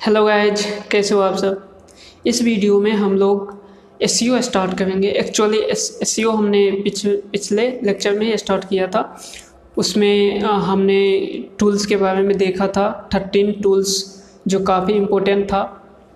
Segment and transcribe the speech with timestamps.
[0.00, 1.62] Hello guys कैसे हो आप सब?
[2.26, 8.36] इस वीडियो में हम लोग एस स्टार्ट करेंगे। एक्चुअली एस हमने पिछ पिछले लेक्चर में
[8.36, 9.02] स्टार्ट किया था।
[9.78, 11.00] उसमें हमने
[11.58, 14.04] टूल्स के बारे में देखा था। थर्टीन टूल्स
[14.48, 15.62] जो काफ़ी इम्पोर्टेंट था,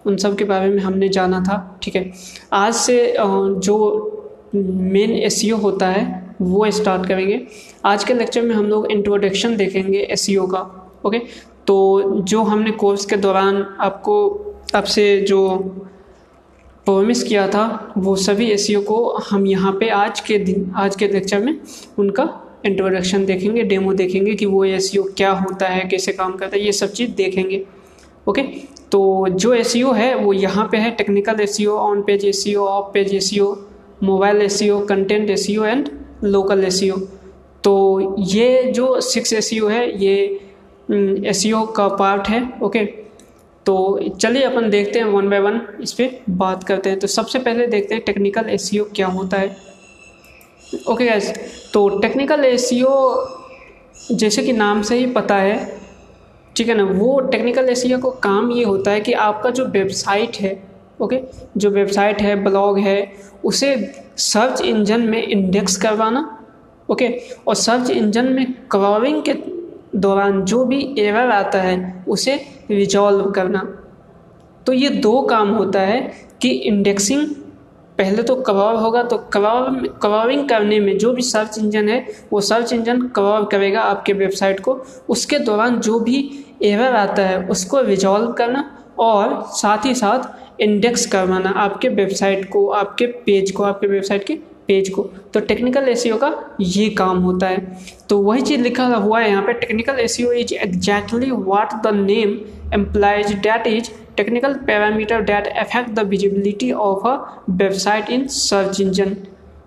[0.06, 2.10] उन सब के बारे में हमने जाना था, ठीक है?
[2.52, 3.78] आज से जो
[4.54, 7.40] मेन एस होता है, वो स्टार्ट करेंगे।
[7.84, 11.18] आज के लेक्चर में हम लोग इंट्रोडक्शन देखेंगे एस का ओके
[11.66, 11.77] तो
[12.23, 14.15] जो हमने कोर्स के दौरान आपको
[14.75, 15.41] आपसे जो
[16.87, 17.65] प्रोमिस किया था
[17.98, 18.98] वो सभी ए को
[19.30, 21.59] हम यहाँ पे आज के दिन आज के लेक्चर में
[21.98, 22.29] उनका
[22.66, 26.73] इंट्रोडक्शन देखेंगे डेमो देखेंगे कि वो ए क्या होता है कैसे काम करता है ये
[26.73, 27.63] सब चीज़ देखेंगे
[28.26, 28.43] ओके
[28.93, 29.63] तो जो ए
[29.95, 33.41] है वो यहाँ पे है technical SEO on page SEO off page SEO
[34.02, 34.49] mobile SEO
[34.88, 35.88] content SEO and
[36.24, 36.93] local SEO
[37.65, 37.74] तो
[38.29, 40.15] ये जो सिक्स ए है ये
[40.93, 42.85] एस hmm, का पार्ट है ओके
[43.66, 47.38] तो चलिए अपन देखते हैं वन बाय वन इस पर बात करते हैं। तो सबसे
[47.38, 49.57] पहले देखते हैं टेक्निकल एस क्या होता है।
[50.90, 51.32] ओके गैस
[51.74, 52.70] तो टेक्निकल एस
[54.13, 55.80] जैसे कि नाम से ही पता है
[56.57, 56.85] ठीक है ना?
[56.85, 60.63] वो टेक्निकल एस को काम ये होता है कि आपका जो वेबसाइट है
[61.01, 61.20] ओके
[61.57, 63.13] जो वेबसाइट है ब्लॉग है
[63.45, 66.38] उसे सर्च इंजन में इंडेक्स करवाना
[66.91, 67.09] ओके
[67.47, 69.62] और सर्च इंजन में क्रॉविंग के
[69.93, 72.34] दौरान जो भी एरर आता है, उसे
[72.71, 73.62] रिजॉल्व करना।
[74.66, 76.00] तो ये दो काम होता है
[76.43, 77.26] कि इंडेक्सिंग
[77.98, 82.41] पहले तो कवर होगा तो कवर कवरिंग करने में जो भी सर्च इंजन है, वो
[82.41, 84.72] सर्च इंजन कवर करेगा आपके वेबसाइट को।
[85.09, 86.28] उसके दौरान जो भी
[86.62, 88.65] एरर आता है, उसको रिजॉल्व करना
[88.98, 94.38] और साथ ही साथ इंडेक्स करवाना आपके वेबसाइट को, आपके पेज को, आपके वेबसाइट के
[94.72, 95.03] पेज को।
[95.34, 97.78] तो टेक्निकल एस का ये काम होता है।
[98.09, 102.38] तो वही चीज़ लिखा हुआ है यहाँ पे technical SEO is exactly what the name
[102.75, 107.15] implies that is technical parameter that affect the visibility of a
[107.50, 109.16] website in search engine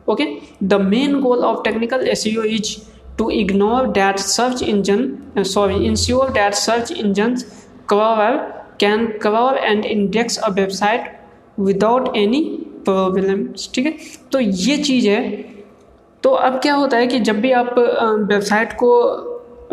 [0.10, 0.26] okay
[0.64, 2.76] the main goal of technical SEO is
[3.18, 7.46] ignore that search engine uh, sorry ensure that search engines
[7.88, 11.16] crawler can crawl and index a website
[11.58, 13.94] without any problems ठीक है?
[14.32, 15.56] तो ये चीज़ है।
[16.24, 17.74] तो अब क्या होता है कि जब भी आप
[18.32, 18.92] वेबसाइट को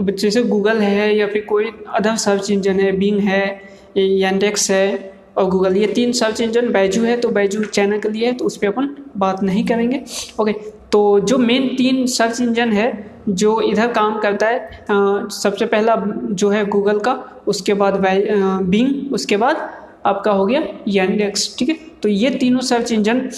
[0.01, 3.61] जैसे गूगल है या फिर कोई अदर सर्च इंजन है बिंग है
[3.97, 8.27] यांडेक्स है और गूगल ये तीन सर्च इंजन बैजू है तो बैजू चैनल के लिए
[8.27, 10.03] है तो उस पर अपन बात नहीं करेंगे।
[10.41, 10.53] ओके
[10.93, 12.89] तो जो मेन तीन सर्च इंजन है
[13.29, 14.59] जो इधर काम करता है
[14.91, 15.97] आ, सबसे पहला
[16.33, 18.03] जो है गूगल का उसके बाद
[18.63, 19.69] बिंग उसके बाद
[20.07, 21.92] आपका हो गया यांडेक्स ठीक है?
[22.03, 23.29] तो ये तीनों सर्च इंजन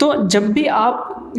[0.00, 1.32] तो जब भी आप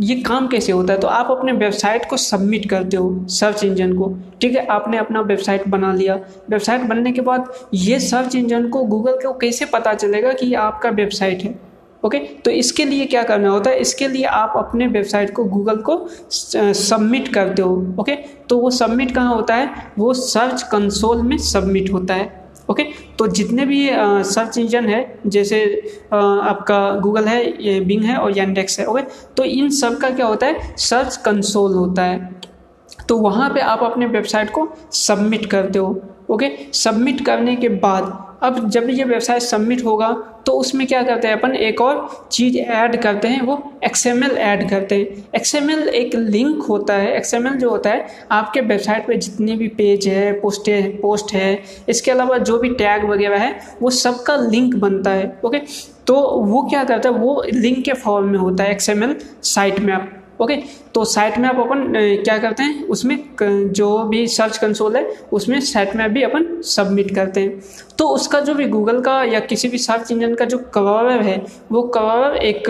[0.00, 3.92] ये काम कैसे होता है तो आप अपने वेबसाइट को सबमिट करते हो सर्च इंजन
[3.92, 4.64] को, ठीक है?
[4.66, 6.14] आपने अपना वेबसाइट बना लिया।
[6.50, 10.54] वेबसाइट बनने के बाद ये सर्च इंजन को गूगल को कैसे पता चलेगा कि ये
[10.56, 11.54] आपका वेबसाइट है?
[12.02, 12.18] ओके?
[12.18, 13.80] तो इसके लिए क्या करना होता है?
[13.80, 18.14] इसके लिए आप अपने वेबसाइट को गूगल को सबमिट करते हो, ओके?
[18.48, 19.70] तो वो सबमिट कहाँ होता है?
[19.98, 22.82] वो सर्च कंसोल में सबमिट होता है। ओके?
[23.18, 25.60] तो जितने भी सर्च इंजन है, जैसे
[26.12, 29.02] आपका गूगल है, ये बिंग है और यंडेक्स है, ओके?
[29.36, 30.74] तो इन सब का क्या होता है?
[30.78, 32.36] सर्च कंसोल होता है।
[33.08, 36.50] तो वहाँ पे आप अपने वेबसाइट को सबमिट करते हो। ओके?
[36.74, 40.10] सबमिट करने के बाद, अब जब ये वेबसाइट सबमिट होगा
[40.46, 41.54] तो उसमें क्या करते हैं अपन?
[41.54, 46.94] एक और चीज़ ऐड करते हैं, वो एक्सएमएल ऐड करते हैं। एक्सएमएल एक लिंक होता
[46.94, 50.70] है। एक्सएमएल जो होता है, आपके वेबसाइट पे जितने भी पेज है पोस्ट
[51.02, 55.58] पोस्ट है, इसके अलावा जो भी टैग वगैरह है, वो सबका लिंक बनता है, ओके?
[56.06, 56.14] तो
[56.44, 57.14] वो क्या करता है?
[57.14, 60.10] वो लिंक के फॉर्म में होता है एक्सएमएल साइट में आप
[60.40, 60.56] ओके
[60.94, 61.92] तो साइट में आप अपन
[62.24, 63.18] क्या करते हैं, उसमें
[63.72, 67.60] जो भी सर्च कंसोल है, उसमें साइट में भी अपन सबमिट करते हैं।
[67.98, 71.36] तो उसका जो भी गूगल का या किसी भी सर्च इंजन का जो कवर है,
[71.72, 72.68] वो कवर एक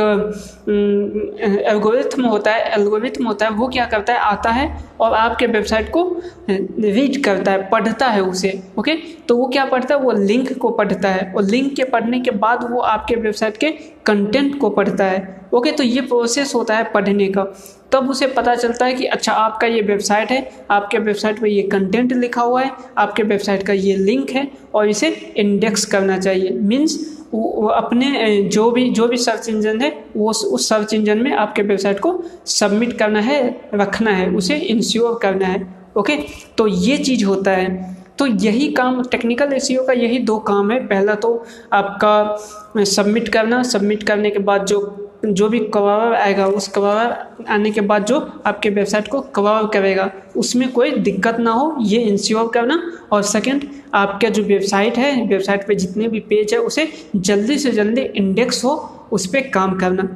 [1.68, 4.68] एल्गोरिथम होता है एल्गोरिथम होता है, वो क्या करता है, आता है
[5.00, 6.04] और आपके वेबसाइट को
[6.50, 8.94] रीड करता है, पढ़ता है उसे, ओके?
[9.28, 12.30] तो वो क्या पढ़ता है, वो लिंक को पढ़ता है और लिंक के पढ़ने के
[12.38, 13.70] बाद वो आपके वेबसाइट के
[14.06, 17.44] कंटेंट को पढ़ता है। ओके तो ये प्रोसेस होता है पढ़ने का।
[17.92, 21.62] तब उसे पता चलता है कि अच्छा आपका ये वेबसाइट है, आपके वेबसाइट पे ये
[21.64, 26.50] कंटेंट लिखा हुआ है, आपके वेबसाइट का ये लिंक है और इसे इंडेक्स करना चाहिए।
[26.50, 26.98] मीन्स
[27.28, 31.98] अपने जो भी जो भी सर्च इंजन है, वो उस सर्च इंजन में आपके वेबसाइट
[32.00, 35.66] को सबमिट करना है, रखना है, उसे इंश्योर करना है।
[35.96, 36.16] ओके
[36.58, 40.78] तो ये चीज़ होता है। तो यही काम टेक्निकल ए का यही दो काम है।
[40.86, 44.80] पहला तो आपका सबमिट करना सबमिट करने के बाद जो
[45.24, 50.10] जो भी कबाब आएगा, उस कबाब आने के बाद जो आपके वेबसाइट को कबाब करेगा
[50.36, 52.80] उसमें कोई दिक्कत ना हो, ये इंश्योर करना।
[53.12, 57.70] और सेकंड आपका जो वेबसाइट है वेबसाइट पे जितने भी पेज है, उसे जल्दी से
[57.70, 58.74] जल्दी इंडेक्स हो,
[59.12, 60.08] उस पर काम करना।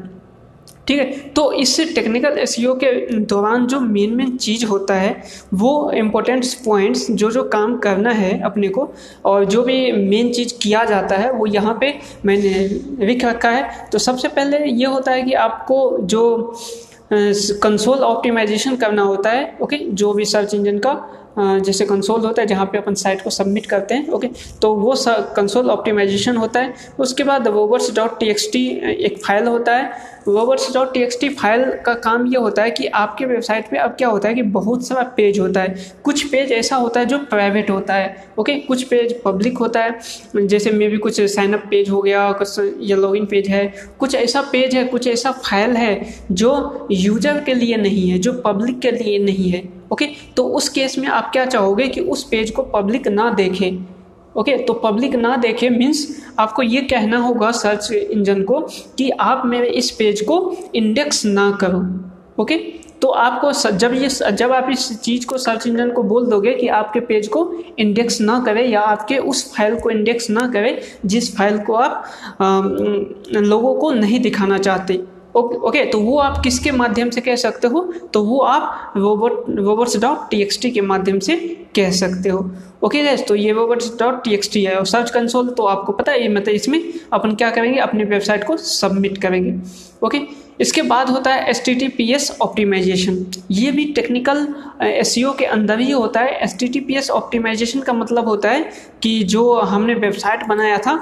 [0.87, 1.05] ठीक है?
[1.29, 5.23] तो इस टेक्निकल एस के दौरान जो मेन मेन चीज़ होता है,
[5.55, 8.88] वो इम्पोर्टेंट पॉइंट्स जो जो काम करना है अपने को,
[9.25, 11.94] और जो भी मेन चीज़ किया जाता है, वो यहाँ पे
[12.25, 12.69] मैंने
[13.06, 16.55] लिख रखा है। तो सबसे पहले ये होता है कि आपको जो
[17.12, 20.93] कंसोल ऑप्टिमाइजेशन करना होता है ओके जो भी सर्च इंजन का
[21.37, 24.29] जैसे कंसोल होता है जहाँ पे अपन साइट को सबमिट करते हैं ओके
[24.62, 24.94] तो वो
[25.37, 28.67] कंसोल ऑप्टिमाइजेशन होता है। उसके बाद robots dot T X T
[29.06, 33.25] एक फ़ाइल होता है। वोवर्स डॉट टी फ़ाइल का काम ये होता है कि आपके
[33.25, 35.75] वेबसाइट पे अब क्या होता है कि बहुत सारा पेज होता है।
[36.05, 40.46] कुछ पेज ऐसा होता है जो प्राइवेट होता है ओके कुछ पेज पब्लिक होता है।
[40.46, 43.67] जैसे मे भी कुछ साइनअप पेज हो गया, कुछ या लॉगिन पेज है।
[43.99, 46.00] कुछ ऐसा पेज है, कुछ ऐसा फ़ाइल है
[46.32, 49.62] जो यूज़र के लिए नहीं है, जो पब्लिक के लिए नहीं है।
[49.93, 50.06] ओके
[50.37, 53.77] तो उस केस में आप क्या चाहोगे कि उस पेज को पब्लिक ना देखे।
[54.37, 56.06] ओके तो पब्लिक ना देखे मीन्स
[56.39, 58.61] आपको ये कहना होगा सर्च इंजन को
[58.99, 60.39] कि आप मेरे इस पेज को
[60.75, 61.83] इंडेक्स ना करो।
[62.43, 62.56] ओके
[63.03, 66.69] तो आपको जब ये जब आप इस चीज़ को सर्च इंजन को बोल दोगे कि
[66.71, 67.41] आपके पेज को
[67.79, 72.05] इंडेक्स ना करे या आपके उस फ़ाइल को इंडेक्स ना करे जिस फ़ाइल को आप
[72.41, 72.61] आ,
[73.41, 75.00] लोगों को नहीं दिखाना चाहते।
[75.34, 77.81] ओके ओके तो वो आप किसके माध्यम से कह सकते हो?
[78.14, 81.37] तो वो आप रोबोट रोबोट्स डॉट टी के माध्यम से
[81.76, 82.50] कह सकते हो।
[82.84, 86.23] ओके गैस तो ये रोबोट्स डॉट टी है और सर्च कंसोल तो आपको पता है
[86.23, 86.82] ये मतलब इसमें
[87.12, 87.79] अपन क्या करेंगे?
[87.79, 89.55] अपनी वेबसाइट को सबमिट करेंगे।
[90.06, 90.20] ओके
[90.61, 94.46] इसके बाद होता है H T T P S optimization ये भी टेक्निकल
[94.82, 98.29] एस e के अंदर ही होता है। S T T P S optimisation का मतलब
[98.29, 98.70] होता है
[99.02, 100.94] कि जो हमने वेबसाइट बनाया था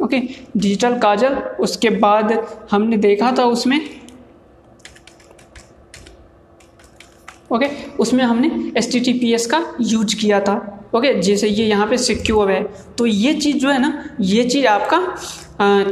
[0.00, 0.18] ओके,
[0.56, 2.32] डिजिटल काजल, उसके बाद
[2.70, 3.80] हमने देखा था उसमें।
[7.52, 7.66] ओके,
[7.96, 10.54] उसमें हमने S T T P S का यूज़ किया था।
[10.94, 12.62] ओके, जैसे ये यहाँ पे सिक्योर है।
[12.98, 14.98] तो ये चीज़ जो है ना, ये चीज़ आपका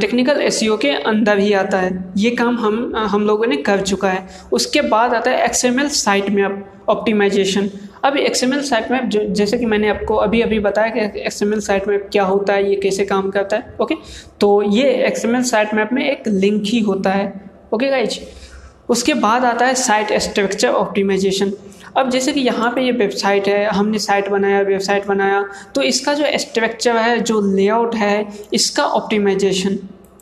[0.00, 3.80] टेक्निकल एस e के अंदर ही आता है। ये काम हम हम लोगों ने कर
[3.80, 7.68] चुका है। उसके बाद आता है एक्सएमएल साइट मैप ऑप्टिमाइजेशन
[8.04, 9.04] अब एक्सएमएल साइट मैप
[9.34, 12.76] जैसे कि मैंने आपको अभी अभी बताया कि एक्सएमएल साइट मैप क्या होता है, ये
[12.76, 13.94] कैसे काम करता है ओके
[14.40, 17.32] तो ये एक्सएमएल साइट मैप में एक लिंक ही होता है
[17.74, 18.18] ओके गाइज़
[18.88, 21.52] उसके बाद आता है साइट स्ट्रक्चर ऑप्टिमाइजेशन
[21.96, 26.14] अब जैसे कि यहाँ पे ये वेबसाइट है, हमने साइट बनाया वेबसाइट बनाया तो इसका
[26.14, 29.78] जो स्ट्रक्चर है, जो लेआउट है, इसका ऑप्टिमाइजेशन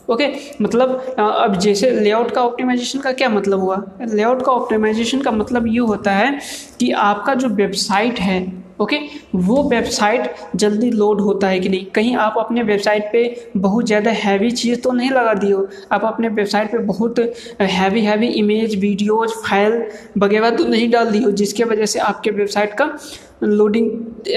[0.09, 0.27] ओके
[0.61, 0.89] मतलब
[1.19, 3.83] अब जैसे लेआउट का ऑप्टिमाइजेशन का क्या मतलब हुआ?
[4.01, 6.39] लेआउट का ऑप्टिमाइजेशन का मतलब ये होता है
[6.79, 8.45] कि आपका जो वेबसाइट है
[8.81, 9.07] ओके okay?
[9.35, 11.85] वो वेबसाइट जल्दी लोड होता है कि नहीं?
[11.85, 15.67] कहीं आप अपने वेबसाइट पे बहुत ज़्यादा हैवी चीज़ तो नहीं लगा दी हो?
[15.91, 17.19] आप अपने वेबसाइट पे बहुत
[17.61, 19.83] heavy heavy image videos file
[20.17, 22.85] वगैरह तो नहीं डाल दी हो, जिसके वजह से आपके वेबसाइट का
[23.41, 23.89] लोडिंग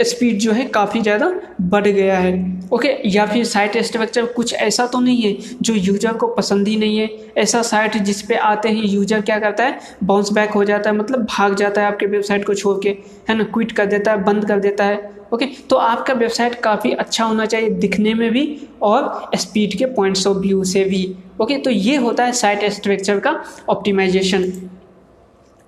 [0.05, 1.32] स्पीड जो है काफ़ी ज़्यादा
[1.62, 2.32] बढ़ गया है।
[2.73, 6.76] ओके या फिर साइट स्ट्रक्चर कुछ ऐसा तो नहीं है जो यूज़र को पसंद ही
[6.76, 7.08] नहीं है।
[7.38, 9.79] ऐसा साइट जिस पे आते ही यूज़र क्या करता है?
[10.05, 12.97] बाउंस बैक हो जाता है मतलब भाग जाता है आपके वेबसाइट को छोड़ के,
[13.29, 13.44] है ना?
[13.44, 17.47] क्विट कर देता है, बंद कर देता है। ओके तो आपका वेबसाइट काफ़ी अच्छा होना
[17.47, 18.45] चाहिए दिखने में भी
[18.83, 21.04] और स्पीड के पॉइंट्स ऑफ़ व्यू से भी।
[21.40, 23.38] ओके तो ये होता है साइट स्ट्रक्चर का
[23.69, 24.52] ऑप्टिमाइजेशन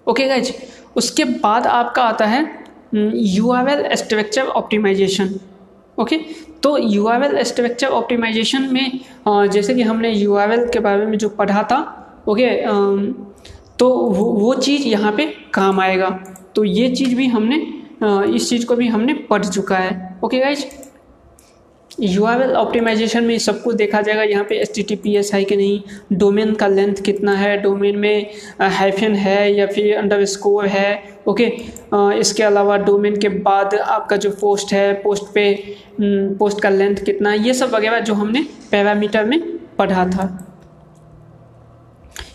[0.07, 0.53] ओके गाइज़
[0.97, 2.45] उसके बाद आपका आता है
[2.95, 5.35] U R L structure optimization
[5.99, 6.17] okay
[6.63, 11.07] तो U R L structure optimization में जैसे कि हमने यू आर एल के बारे
[11.07, 11.81] में जो पढ़ा था
[12.29, 12.51] ओके
[13.79, 16.09] तो वो वो चीज़ यहाँ पे काम आएगा।
[16.57, 17.57] तो ये चीज़ भी हमने
[18.37, 20.65] इस चीज़ को भी हमने पढ़ चुका है ओके गाइज़
[22.03, 25.43] यू ऑप्टिमाइजेशन में सब कुछ देखा जाएगा। यहाँ पे S T T P S है
[25.45, 25.81] कि नहीं?
[26.13, 27.57] डोमेन का लेंथ कितना है?
[27.63, 28.31] डोमेन में
[28.61, 31.45] हाइफन है या फिर अंडर स्कोर है ओके
[32.19, 35.53] इसके अलावा डोमेन के बाद आपका जो पोस्ट है पोस्ट पे
[36.39, 37.47] पोस्ट का लेंथ कितना है?
[37.47, 39.41] ये सब वगैरह जो हमने पैरामीटर में
[39.79, 40.27] पढ़ा था।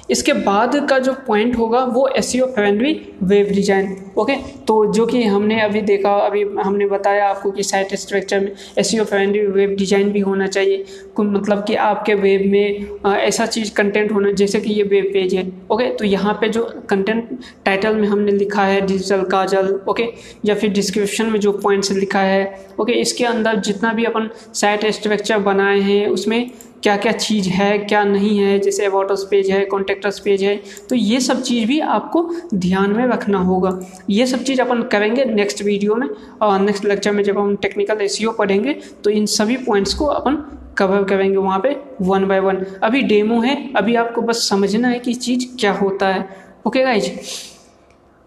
[0.10, 4.36] इसके बाद का जो पॉइंट होगा वो SEO friendly web design okay
[4.68, 8.96] तो जो कि हमने अभी देखा, अभी हमने बताया आपको कि साइट स्ट्रक्चर में एस
[9.00, 10.86] फ्रेंडली वेब डिज़ाइन भी होना चाहिए।
[11.20, 15.46] मतलब कि आपके वेब में ऐसा चीज़ कंटेंट होना, जैसे कि ये वेब पेज है
[15.72, 17.30] ओके तो यहाँ पे जो कंटेंट
[17.66, 20.08] टाइटल में हमने लिखा है डिजिटल काजल ओके
[20.46, 22.44] या फिर डिस्क्रिप्शन में जो पॉइंट्स लिखा है
[22.80, 26.50] ओके इसके अंदर जितना भी अपन साइट स्ट्रक्चर बनाए हैं, उसमें
[26.84, 30.56] क्या क्या चीज़ है, क्या नहीं है, जैसे अबाउटस पेज है कॉन्टेक्टस पेज है
[30.90, 32.22] तो ये सब चीज़ भी आपको
[32.54, 33.80] ध्यान में रखना होगा।
[34.10, 36.08] ये सब चीज़ अपन करेंगे नेक्स्ट वीडियो में
[36.42, 40.36] और नेक्स्ट लेक्चर में जब हम टेक्निकल एस पढ़ेंगे तो इन सभी पॉइंट्स को अपन
[40.78, 45.00] कवर करेंगे वहाँ पे वन बाय वन अभी डेमो है, अभी आपको बस समझना है
[45.00, 46.28] कि चीज़ क्या होता है।
[46.68, 47.10] ओके गाइज़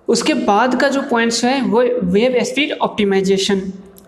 [0.09, 3.61] उसके बाद का जो पॉइंट्स है, वो वेब स्पीड ऑप्टिमाइजेशन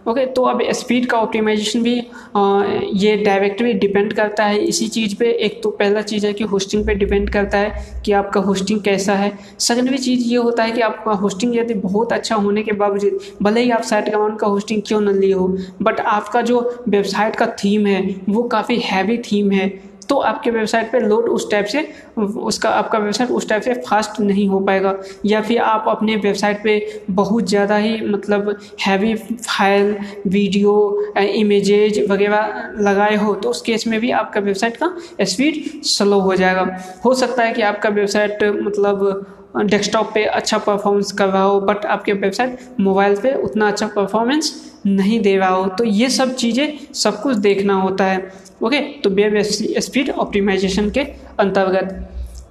[0.08, 1.98] ओके तो अब स्पीड का ऑप्टिमाइजेशन भी
[2.36, 6.44] आ, ये डायरेक्टली डिपेंड करता है इसी चीज़ पे। एक तो पहला चीज़ है कि
[6.44, 10.72] होस्टिंग पे डिपेंड करता है कि आपका होस्टिंग कैसा है। सेकेंडरी चीज़ ये होता है
[10.72, 14.46] कि आपका होस्टिंग यदि बहुत अच्छा होने के बावजूद भले ही आप साइट अकाउंट का
[14.46, 15.48] होस्टिंग क्यों न लिए हो
[15.82, 20.90] बट आपका जो वेबसाइट का थीम है वो काफ़ी हैवी थीम है। तो आपके वेबसाइट
[20.92, 21.82] पे लोड उस टाइप से,
[22.18, 24.94] उसका, आपका वेबसाइट उस टाइप से फास्ट नहीं हो पाएगा।
[25.26, 28.56] या फिर आप अपने वेबसाइट पे बहुत ज़्यादा ही मतलब
[28.86, 29.96] हैवी फ़ाइल
[30.28, 30.74] वीडियो
[31.18, 34.94] इमेजेज वगैरह लगाए हो तो उस केस में भी आपका वेबसाइट का
[35.24, 36.66] स्पीड स्लो हो जाएगा।
[37.04, 41.84] हो सकता है कि आपका वेबसाइट मतलब डेस्कटॉप पे अच्छा परफॉर्मेंस कर रहा हो बट
[41.86, 44.52] आपके वेबसाइट मोबाइल पे उतना अच्छा परफॉर्मेंस
[44.86, 48.30] नहीं दे रहा हो। तो ये सब चीज़ें सब कुछ देखना होता है।
[48.62, 51.00] ओके तो वेब स्पीड ऑप्टिमाइजेशन के
[51.40, 52.08] अंतर्गत।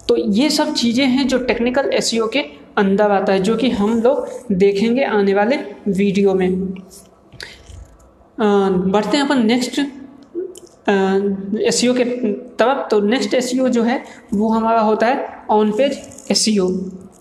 [0.10, 2.40] तो ये सब चीज़ें हैं जो टेक्निकल एस के
[2.78, 5.58] अंदर आता है, जो कि हम लोग देखेंगे आने वाले
[5.90, 6.50] वीडियो में।
[8.38, 9.80] बढ़ते हैं अपन नेक्स्ट
[11.62, 12.04] एस के
[12.58, 14.04] तरफ़ तो नेक्स्ट एस जो है,
[14.34, 16.00] वो हमारा होता है on page
[16.32, 16.48] SEO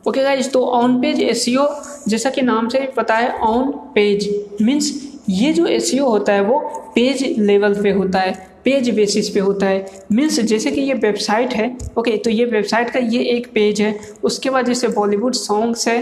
[0.09, 1.45] okay guys तो ऑन पेज एस
[2.09, 4.29] जैसा कि नाम से पता है ऑन पेज
[4.63, 4.93] मीन्स
[5.31, 6.59] ये जो एस होता है, वो
[6.95, 11.55] पेज लेवल पे होता है। पेज बेसिस पे होता है। मीन्स जैसे कि ये वेबसाइट
[11.55, 15.89] है ओके तो ये वेबसाइट का ये एक पेज है। उसके बाद जैसे बॉलीवुड सॉन्ग्स
[15.89, 15.99] है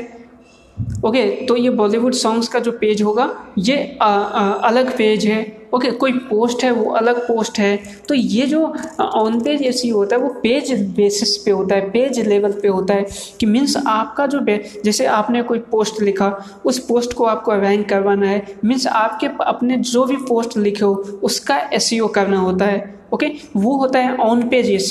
[1.05, 5.58] ओके तो ये बॉलीवुड सॉन्ग्स का जो पेज होगा ये आ, आ, अलग पेज है।
[5.75, 7.77] ओके कोई पोस्ट है, वो अलग पोस्ट है
[8.09, 8.61] तो ये जो
[9.01, 12.95] ऑन पेज ऐसी होता है, वो पेज बेसिस पे होता है पेज लेवल पे होता
[12.95, 13.07] है,
[13.41, 14.41] कि मीन्स आपका जो
[14.85, 16.33] जैसे आपने कोई पोस्ट लिखा,
[16.65, 20.95] उस पोस्ट को आपको रैंक करवाना है मीन्स आपके अपने जो भी पोस्ट लिखे हो,
[21.23, 24.91] उसका एस करना होता है ओके वो होता है on page SEO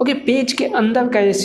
[0.00, 1.44] okay page के अंदर का एस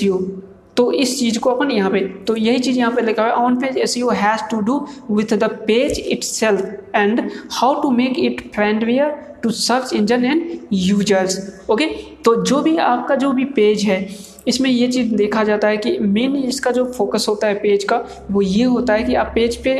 [0.77, 3.45] तो इस चीज़ को अपन यहाँ पे तो यही चीज़ यहाँ पे लिखा हुआ है
[3.45, 8.19] on page SEO you has to do with the page itself and how to make
[8.19, 9.11] it friendlier
[9.43, 11.39] to search engine and users
[11.69, 11.85] okay
[12.25, 13.99] तो जो भी आपका जो भी पेज है
[14.47, 18.03] इसमें ये चीज़ देखा जाता है कि मेन इसका जो फोकस होता है पेज का,
[18.31, 19.73] वो ये होता है कि आप पेज पे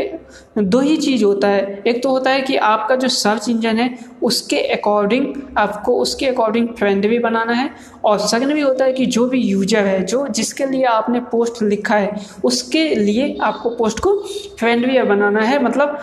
[0.57, 3.89] दो ही चीज़ होता है। एक तो होता है कि आपका जो सर्च इंजन है,
[4.23, 5.25] उसके अकॉर्डिंग
[5.57, 7.69] आपको उसके अकॉर्डिंग फ्रेंड भी बनाना है
[8.05, 11.61] और सेकंड भी होता है कि जो भी यूज़र है, जो जिसके लिए आपने पोस्ट
[11.63, 14.17] लिखा है, उसके लिए आपको पोस्ट को
[14.59, 15.97] फ्रेंड भी बनाना है। मतलब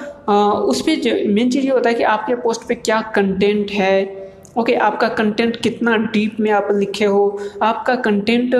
[0.68, 4.21] उस पर मेन चीज़ ये होता है कि आपके पोस्ट पर क्या कंटेंट है
[4.56, 8.54] ओके okay, आपका कंटेंट कितना डीप में आप लिखे हो आपका कंटेंट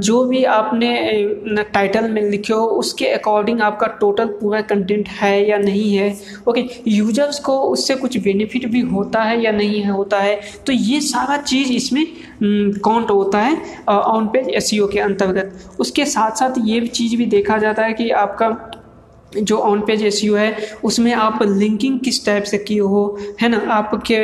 [0.00, 5.58] जो भी आपने टाइटल में लिखे हो उसके अकॉर्डिंग आपका टोटल पूरा कंटेंट है या
[5.58, 6.10] नहीं है।
[6.48, 10.40] ओके okay, यूज़र्स को उससे कुछ बेनिफिट भी होता है या नहीं है होता है।
[10.66, 12.04] तो ये सारा चीज़ इसमें
[12.42, 17.58] काउंट होता है ऑन पेज एस के अंतर्गत। उसके साथ साथ ये चीज़ भी देखा
[17.58, 18.48] जाता है कि आपका
[19.32, 23.58] जो ऑन पेज एस है, उसमें आप लिंकिंग किस टाइप से किए हो, है ना?
[23.70, 24.18] आपके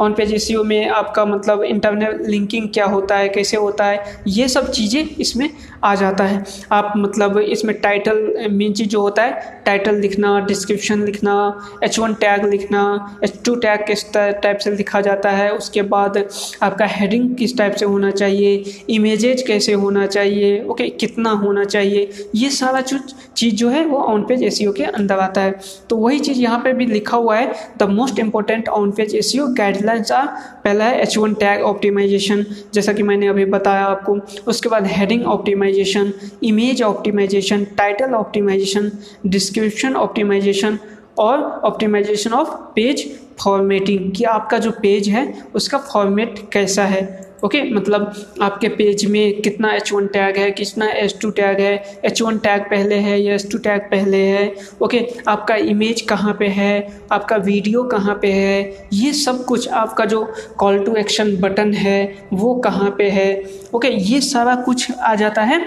[0.00, 4.48] ऑन पेज एस में आपका मतलब इंटरनल लिंकिंग क्या होता है, कैसे होता है, ये
[4.48, 5.48] सब चीज़ें इसमें
[5.84, 11.04] आ जाता है। आप मतलब इसमें टाइटल मेन चीज़ जो होता है टाइटल लिखना डिस्क्रिप्शन
[11.04, 11.34] लिखना
[11.84, 12.84] एच वन टैग लिखना
[13.24, 16.16] एच टू टैग किस टाइप से लिखा जाता है, उसके बाद
[16.62, 22.08] आपका हेडिंग किस टाइप से होना चाहिए इमेजेज कैसे होना चाहिए ओके कितना होना चाहिए,
[22.34, 25.54] ये सारा चीज़ जो है वो ऑन पेज एस के अंदर आता है।
[25.90, 29.32] तो वही चीज़ यहाँ पे भी लिखा हुआ है। The most important on page SEO
[29.58, 30.26] guidelines are
[30.64, 35.24] पहला है एच वन टैग ऑप्टिमाइजेशन जैसा कि मैंने अभी बताया आपको। उसके बाद heading
[35.26, 36.12] optimization
[36.42, 38.90] image optimization title optimization
[39.26, 40.78] description optimization
[41.18, 43.06] और ऑप्टिमाइजेशन ऑफ़ पेज
[43.40, 47.25] फॉर्मेटिंग कि आपका जो पेज है, उसका फॉर्मेट कैसा है?
[47.44, 47.62] ओके?
[47.70, 48.12] मतलब
[48.42, 52.38] आपके पेज में कितना एच वन टैग है, कितना एच टू टैग है एच वन
[52.38, 54.54] टैग पहले है या एच टू टैग पहले है?
[54.82, 55.04] ओके?
[55.28, 57.00] आपका इमेज कहाँ पे है?
[57.12, 58.88] आपका वीडियो कहाँ पे है?
[58.92, 60.24] ये सब कुछ आपका जो
[60.58, 63.28] कॉल टू एक्शन बटन है, वो कहाँ पे है?
[63.74, 63.88] ओके?
[63.88, 65.60] ये सारा कुछ आ जाता है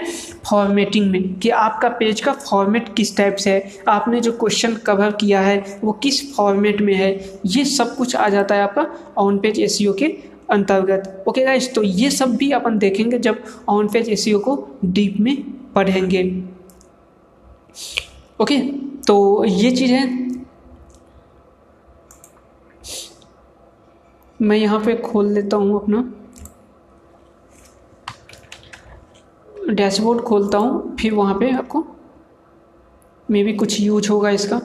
[0.50, 3.72] फॉर्मेटिंग में कि आपका पेज का फॉर्मेट किस टाइप से है?
[3.88, 7.12] आपने जो क्वेश्चन कवर किया है, वो किस फॉर्मेट में है?
[7.46, 8.86] ये सब कुछ आ जाता है आपका
[9.18, 10.08] ऑन पेज एस के
[10.50, 15.16] अंतर्गत। ओके गाइस तो ये सब भी अपन देखेंगे जब ऑन पेज एस को डीप
[15.20, 15.36] में
[15.72, 16.22] पढ़ेंगे।
[18.40, 18.58] ओके
[19.06, 20.08] तो ये चीज़ है।
[24.40, 26.02] मैं यहाँ पे खोल लेता हूँ अपना।
[29.70, 31.84] डैशबोर्ड खोलता हूँ, फिर वहाँ पे आपको
[33.28, 34.60] मे भी कुछ यूज़ होगा इसका।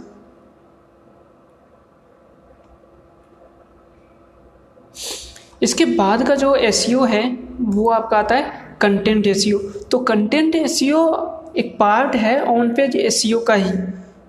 [5.66, 7.26] इसके बाद का जो एस है
[7.60, 9.46] वो आपका आता है कंटेंट एस
[9.92, 10.82] तो कंटेंट एस
[11.58, 13.72] एक पार्ट है ऑन पेज एस का ही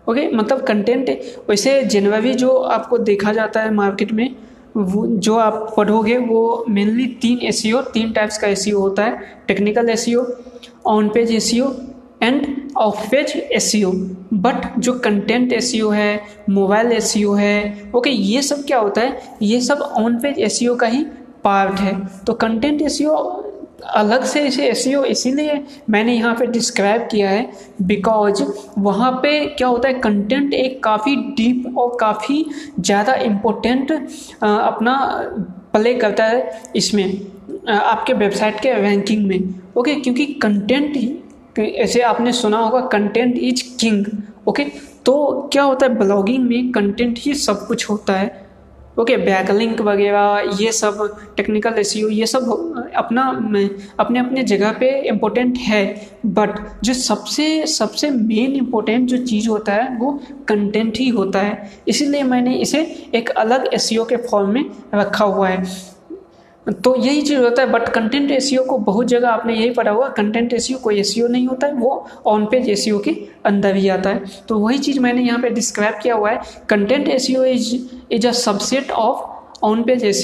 [0.08, 1.08] ओके मतलब कंटेंट
[1.48, 4.28] वैसे जनरली जो आपको देखा जाता है मार्केट में
[4.76, 7.62] वो जो आप पढ़ोगे वो मेनली तीन एस
[7.92, 10.06] तीन टाइप्स का एस होता है technical SEO
[10.86, 11.52] on page SEO
[12.22, 13.70] and off page SEO
[14.34, 19.60] but जो कंटेंट एस है मोबाइल एस है ओके ये सब क्या होता है ये
[19.60, 21.04] सब ऑन पेज एस का ही
[21.44, 21.94] पार्ट है।
[22.26, 23.00] तो कंटेंट एस
[23.86, 27.50] अलग से इसे एस इसीलिए मैंने यहाँ पे डिस्क्राइब किया है
[27.82, 28.42] बिकॉज़
[28.78, 32.44] वहाँ पे क्या होता है कंटेंट एक काफ़ी डीप और काफ़ी
[32.80, 33.92] ज़्यादा इम्पोर्टेंट
[34.42, 34.96] अपना
[35.72, 37.04] प्ले करता है इसमें
[37.68, 44.04] आपके वेबसाइट के रैंकिंग में। ओके क्योंकि कंटेंट ऐसे आपने सुना होगा कंटेंट इज़ किंग
[44.48, 44.64] ओके
[45.06, 48.45] तो क्या होता है ब्लॉगिंग में कंटेंट ही सब कुछ होता है।
[48.96, 53.22] ओके बैकलिंक वगैरह, ये सब टेक्निकल एस ये सब अपना,
[53.98, 55.82] अपने अपने जगह पे इम्पोर्टेंट है
[56.26, 60.12] बट जो सबसे सबसे मेन इम्पोर्टेंट जो चीज़ होता है, वो
[60.48, 62.80] कंटेंट ही होता है। इसीलिए मैंने इसे
[63.14, 65.64] एक अलग एस के फॉर्म में रखा हुआ है।
[66.66, 70.08] तो यही चीज़ होता है बट कंटेंट एस को बहुत जगह आपने यही पढ़ा हुआ
[70.16, 73.10] कंटेंट एस कोई एस नहीं होता है, वो ऑन पेज एस के
[73.44, 77.08] अंदर ही आता है। तो वही चीज़ मैंने यहाँ पे डिस्क्राइब किया हुआ है content
[77.08, 77.74] SEO is
[78.12, 80.22] is a subset of on page SEO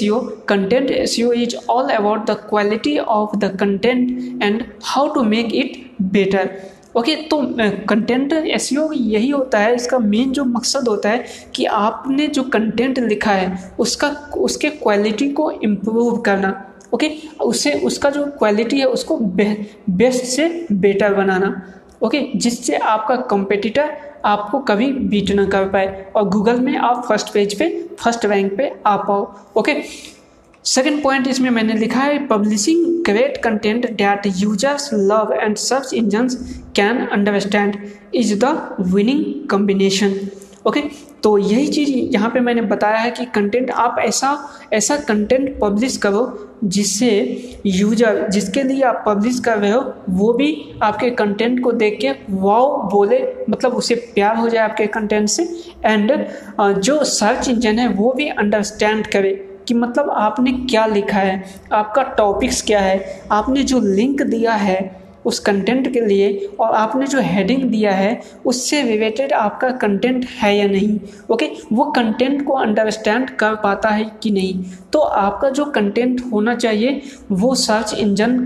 [0.49, 5.83] content SEO is all about the quality of the content and how to make it
[6.01, 6.49] better
[6.95, 7.41] okay तो
[7.89, 12.99] कंटेंट एस यही होता है इसका मेन जो मकसद होता है कि आपने जो कंटेंट
[12.99, 14.09] लिखा है उसका
[14.39, 16.53] उसके क्वालिटी को इम्प्रूव करना
[16.93, 17.09] ओके
[17.41, 19.45] उससे उसका जो क्वालिटी है उसको बे,
[19.89, 21.55] बेस्ट से बेटर बनाना
[22.01, 27.33] ओके जिससे आपका कंपेटिटर आपको कभी बीट ना कर पाए और गूगल में आप फ़र्स्ट
[27.33, 29.25] पेज पे फ़र्स्ट रैंक पे आ पाओ
[29.57, 29.73] ओके
[30.65, 36.27] सेकेंड पॉइंट इसमें मैंने लिखा है publishing great content that users love and search engine
[36.75, 37.75] can understand
[38.15, 40.15] is the winning combination
[40.67, 40.81] okay
[41.23, 44.29] तो यही चीज़ यहाँ पे मैंने बताया है कि कंटेंट आप ऐसा
[44.73, 46.23] ऐसा कंटेंट पब्लिश करो
[46.63, 47.11] जिससे
[47.65, 52.11] यूज़र जिसके लिए आप पब्लिश कर रहे हो, वो भी आपके कंटेंट को देख के
[52.29, 55.43] वाओ बोले मतलब उसे प्यार हो जाए आपके कंटेंट से
[55.85, 56.11] एंड
[56.59, 59.33] जो सर्च इंजन है वो भी अंडरस्टैंड करे।
[59.67, 65.01] कि मतलब आपने क्या लिखा है, आपका टॉपिक्स क्या है, आपने जो लिंक दिया है
[65.25, 70.55] उस कंटेंट के लिए और आपने जो हेडिंग दिया है, उससे रिलेटेड आपका कंटेंट है
[70.57, 70.99] या नहीं
[71.31, 74.63] ओके वो कंटेंट को अंडरस्टैंड कर पाता है कि नहीं?
[74.93, 78.37] तो आपका जो कंटेंट होना चाहिए, वो सर्च इंजन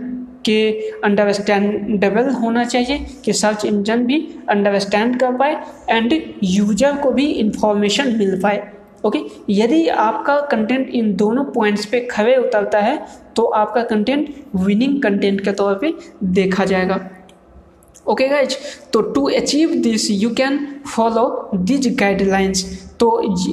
[0.46, 0.70] के
[1.04, 5.58] अंडरस्टैंडेबल होना चाहिए, कि सर्च इंजन भी अंडरस्टैंड कर पाए
[5.90, 8.62] एंड यूज़र को भी इंफॉर्मेशन मिल पाए।
[9.08, 9.20] ओके
[9.52, 12.98] यदि आपका कंटेंट इन दोनों पॉइंट्स पे खड़े उतरता है
[13.36, 15.94] तो आपका कंटेंट विनिंग कंटेंट के तौर पे
[16.24, 17.00] देखा जाएगा।
[18.06, 18.56] ओके गाइज़
[18.94, 22.64] तो to achieve this you can follow these guidelines
[23.00, 23.08] तो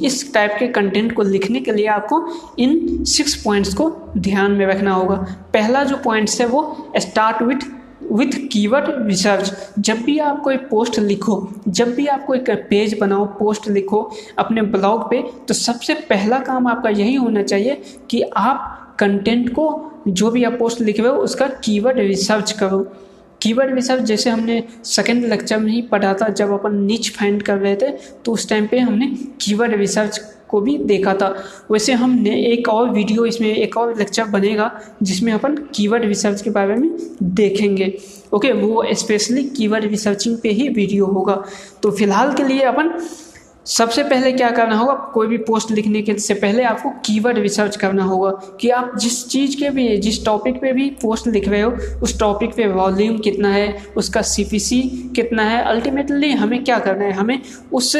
[0.04, 2.20] इस टाइप के कंटेंट को लिखने के लिए आपको
[2.58, 5.16] इन सिक्स पॉइंट्स को ध्यान में रखना होगा।
[5.52, 6.62] पहला जो पॉइंट्स है वो
[6.98, 7.66] start with
[8.12, 11.36] with keyword research जब भी आप कोई पोस्ट लिखो,
[11.68, 16.66] जब भी आप कोई पेज बनाओ पोस्ट लिखो अपने ब्लॉग पे तो सबसे पहला काम
[16.66, 21.46] आपका यही होना चाहिए कि आप कंटेंट को जो भी आप पोस्ट लिखे हो, उसका
[21.64, 22.86] कीवर्ड रिसर्च करो।
[23.42, 27.58] कीवर्ड रिसर्च जैसे हमने सेकेंड लेक्चर में ही पढ़ा था, जब अपन नीच फाइंड कर
[27.58, 27.90] रहे थे
[28.24, 29.06] तो उस टाइम पे हमने
[29.40, 31.34] कीवर्ड रिसर्च को भी देखा था।
[31.70, 34.70] वैसे हमने एक और वीडियो इसमें एक और लेक्चर बनेगा,
[35.02, 36.90] जिसमें अपन कीवर्ड रिसर्च के बारे में
[37.22, 37.92] देखेंगे।
[38.32, 41.42] ओके वो स्पेशली कीवर्ड रिसर्चिंग पे ही वीडियो होगा।
[41.82, 42.98] तो फ़िलहाल के लिए अपन
[43.66, 47.76] सबसे पहले क्या करना होगा, कोई भी पोस्ट लिखने के से पहले आपको कीवर्ड रिसर्च
[47.76, 48.30] करना होगा
[48.60, 51.70] कि आप जिस चीज़ के भी, जिस टॉपिक पे भी पोस्ट लिख रहे हो,
[52.02, 54.80] उस टॉपिक पे वॉल्यूम कितना है, उसका सीपीसी
[55.16, 57.12] कितना है। अल्टीमेटली हमें क्या करना है?
[57.12, 57.38] हमें
[57.72, 57.96] उस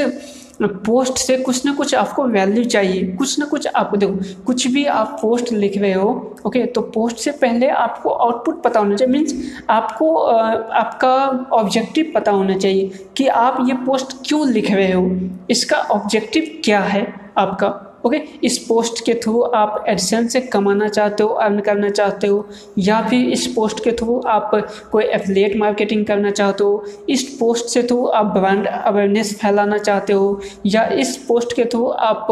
[0.63, 4.85] पोस्ट से कुछ ना कुछ आपको वैल्यू चाहिए। कुछ ना कुछ आपको देखो, कुछ भी
[4.87, 6.11] आप पोस्ट लिख रहे हो
[6.47, 9.35] ओके तो पोस्ट से पहले आपको आउटपुट पता होना चाहिए। मीन्स
[9.71, 11.15] आपको आपका
[11.53, 15.11] ऑब्जेक्टिव पता होना चाहिए कि आप ये पोस्ट क्यों लिख रहे हो।
[15.51, 17.07] इसका ऑब्जेक्टिव क्या है
[17.39, 17.69] आपका?
[18.05, 22.47] ओके इस पोस्ट के थ्रू आप एडसेंस से कमाना चाहते हो अर्न करना चाहते हो,
[22.79, 24.51] या फिर इस पोस्ट के थ्रू आप
[24.93, 30.13] कोई एफलेट मार्केटिंग करना चाहते हो, इस पोस्ट से थ्रू आप ब्रांड अवेयरनेस फैलाना चाहते
[30.13, 32.27] हो, या इस पोस्ट के थ्रू आप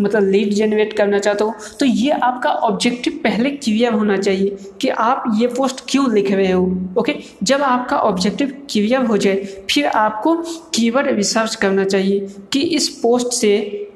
[0.00, 4.88] मतलब लीड जनरेट करना चाहते हो तो ये आपका ऑब्जेक्टिव पहले क्लियर होना चाहिए कि
[4.88, 6.64] आप ये पोस्ट क्यों लिख रहे हो
[6.98, 9.36] ओके जब आपका ऑब्जेक्टिव क्लियर हो जाए,
[9.70, 10.34] फिर आपको
[10.74, 13.54] कीवर्ड रिसर्च करना चाहिए कि इस पोस्ट से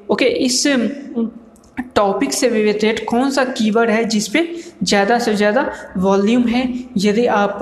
[0.09, 0.63] ओके, इस
[1.95, 4.41] टॉपिक से रिलेटेड कौन सा कीवर्ड है जिस पे
[4.83, 5.65] ज़्यादा से ज़्यादा
[5.97, 6.63] वॉल्यूम है?
[6.97, 7.59] यदि आप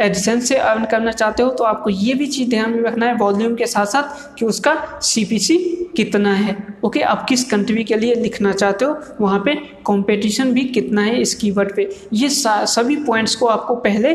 [0.00, 3.14] एडसेंस से अर्न करना चाहते हो तो आपको ये भी चीज़ ध्यान में रखना है
[3.16, 5.58] वॉल्यूम के साथ साथ कि उसका सीपीसी
[5.96, 9.54] कितना है। ओके, आप किस कंट्री के लिए लिखना चाहते हो, वहाँ पे
[9.86, 14.14] कंपटीशन भी कितना है इस कीवर्ड पे। ये सभी पॉइंट्स को आपको पहले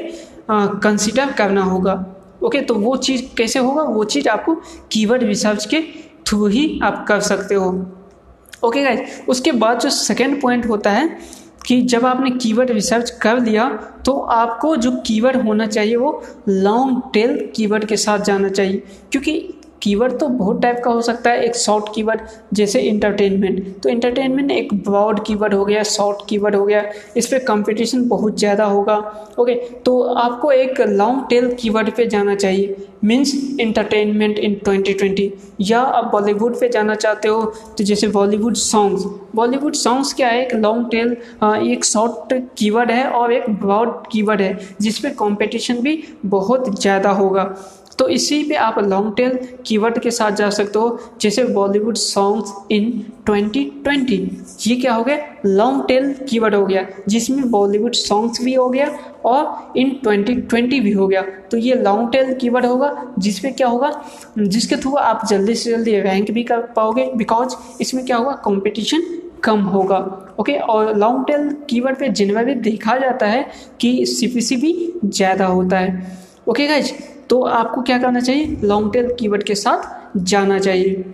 [0.50, 1.94] कंसिडर करना होगा।
[2.44, 3.84] ओके तो वो चीज़ कैसे होगा?
[3.84, 4.56] वो चीज़ आपको
[4.92, 5.84] कीवर्ड रिसर्च के
[6.28, 7.70] थ्रू ही आप कर सकते हो।
[8.64, 11.08] ओके गाइज़ उसके बाद जो सेकेंड पॉइंट होता है
[11.66, 13.68] कि जब आपने कीवर्ड रिसर्च कर लिया
[14.06, 19.34] तो आपको जो कीवर्ड होना चाहिए वो लॉन्ग टेल कीवर्ड के साथ जाना चाहिए, क्योंकि
[19.84, 22.22] कीवर्ड तो बहुत टाइप का हो सकता है, एक शॉर्ट कीवर्ड
[22.54, 26.84] जैसे इंटरटेनमेंट तो इंटरटेनमेंट एक ब्रॉड कीवर्ड हो गया शॉर्ट कीवर्ड हो गया,
[27.18, 28.98] इस पर कंपटीशन बहुत ज़्यादा होगा
[29.40, 35.30] ओके तो आपको एक लॉन्ग टेल कीवर्ड पे जाना चाहिए मीन्स इंटरटेनमेंट इन 2020
[35.62, 37.44] या आप बॉलीवुड पे जाना चाहते हो
[37.78, 39.04] तो जैसे बॉलीवुड सॉन्ग्स
[39.36, 40.46] बॉलीवुड सॉन्ग्स क्या है?
[40.46, 41.12] एक लॉन्ग टेल
[41.72, 47.44] एक शॉर्ट कीवर्ड है और एक ब्रॉड कीवर्ड है जिसपे कंपटीशन भी बहुत ज़्यादा होगा।
[48.00, 52.54] तो इसी पे आप लॉन्ग टेल कीवर्ड के साथ जा सकते हो, जैसे बॉलीवुड सॉन्ग्स
[52.72, 52.92] इन
[53.30, 55.18] 2020 ये क्या हो गया?
[55.46, 58.88] लॉन्ग टेल कीवर्ड हो गया, जिसमें बॉलीवुड सॉन्ग्स भी हो गया
[59.26, 63.92] और इन 2020 भी हो गया। तो ये लॉन्ग टेल कीवर्ड होगा, जिसपे क्या होगा?
[64.40, 68.32] जिसके थ्रू आप जल्दी से जल्दी रैंक भी कर पाओगे बिकॉज़ इसमें क्या होगा?
[68.44, 69.04] कॉम्पिटिशन
[69.44, 69.98] कम होगा
[70.40, 73.46] ओके और लॉन्ग टेल कीवर्ड पे जनरली देखा जाता है
[73.82, 74.72] कि CPC भी
[75.06, 76.92] ज़्यादा होता है ओके गाइज़
[77.30, 78.58] तो आपको क्या करना चाहिए?
[78.64, 81.14] लॉन्ग टेल कीवर्ड के साथ जाना चाहिए।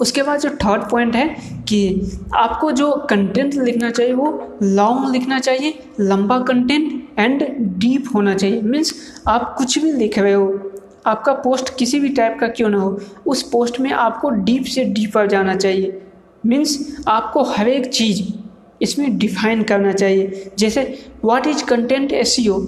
[0.00, 1.28] उसके बाद जो थर्ड पॉइंट है
[1.68, 7.44] कि आपको जो कंटेंट लिखना चाहिए, वो लॉन्ग लिखना चाहिए, लंबा कंटेंट एंड
[7.78, 8.94] डीप होना चाहिए। मीन्स
[9.28, 10.72] आप कुछ भी लिख रहे हो,
[11.06, 14.84] आपका पोस्ट किसी भी टाइप का क्यों ना हो, उस पोस्ट में आपको डीप से
[14.84, 16.00] डीपर जाना चाहिए।
[16.46, 18.22] मीन्स आपको हर एक चीज़
[18.82, 20.82] इसमें डिफाइन करना चाहिए। जैसे
[21.24, 22.58] व्हाट इज़ कंटेंट एसियो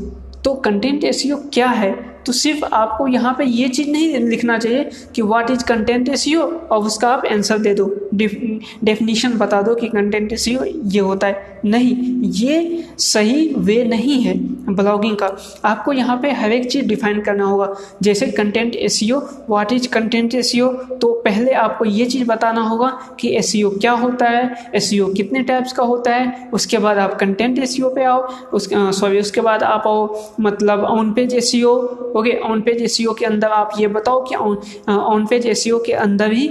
[0.45, 2.14] तो कंटेंट एसियो क्या है?
[2.27, 6.35] तो सिर्फ़ आपको यहाँ पे ये चीज़ नहीं लिखना चाहिए कि व्हाट इज़ कंटेंट ए
[6.35, 11.54] और उसका आप आंसर दे दो। डेफिनेशन बता दो कि कंटेंट ए ये होता है।
[11.65, 11.95] नहीं
[12.35, 14.35] ये सही वे नहीं है
[14.71, 15.27] ब्लॉगिंग का
[15.65, 20.35] आपको यहाँ पे हर एक चीज़ डिफाइन करना होगा जैसे content SEO what is content
[20.35, 20.69] SEO
[21.03, 22.89] तो पहले आपको ये चीज़ बताना होगा
[23.21, 27.59] कि एसियो क्या होता है एसियो कितने टाइप्स का होता है उसके बाद आप कंटेंट
[27.59, 28.21] एसियो पे आओ
[28.53, 28.69] उस
[29.01, 30.03] सॉरी उसके बाद आप आओ
[30.41, 31.75] मतलब on page SEO
[32.17, 36.33] okay on page SEO के अंदर आप ये बताओ कि ऑन पेज एस के अंदर
[36.33, 36.47] ही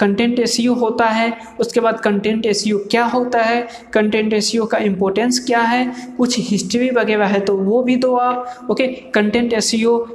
[0.00, 3.60] कंटेंट एस होता है उसके बाद कंटेंट एस क्या होता है
[3.92, 5.84] कंटेंट एस का इम्पोर्टेंस क्या है
[6.16, 9.72] कुछ हिस्ट्री वगैरह है तो वो भी दो आप ओके कंटेंट एस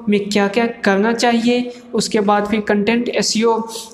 [0.10, 3.34] में क्या क्या करना चाहिए उसके बाद फिर कंटेंट एस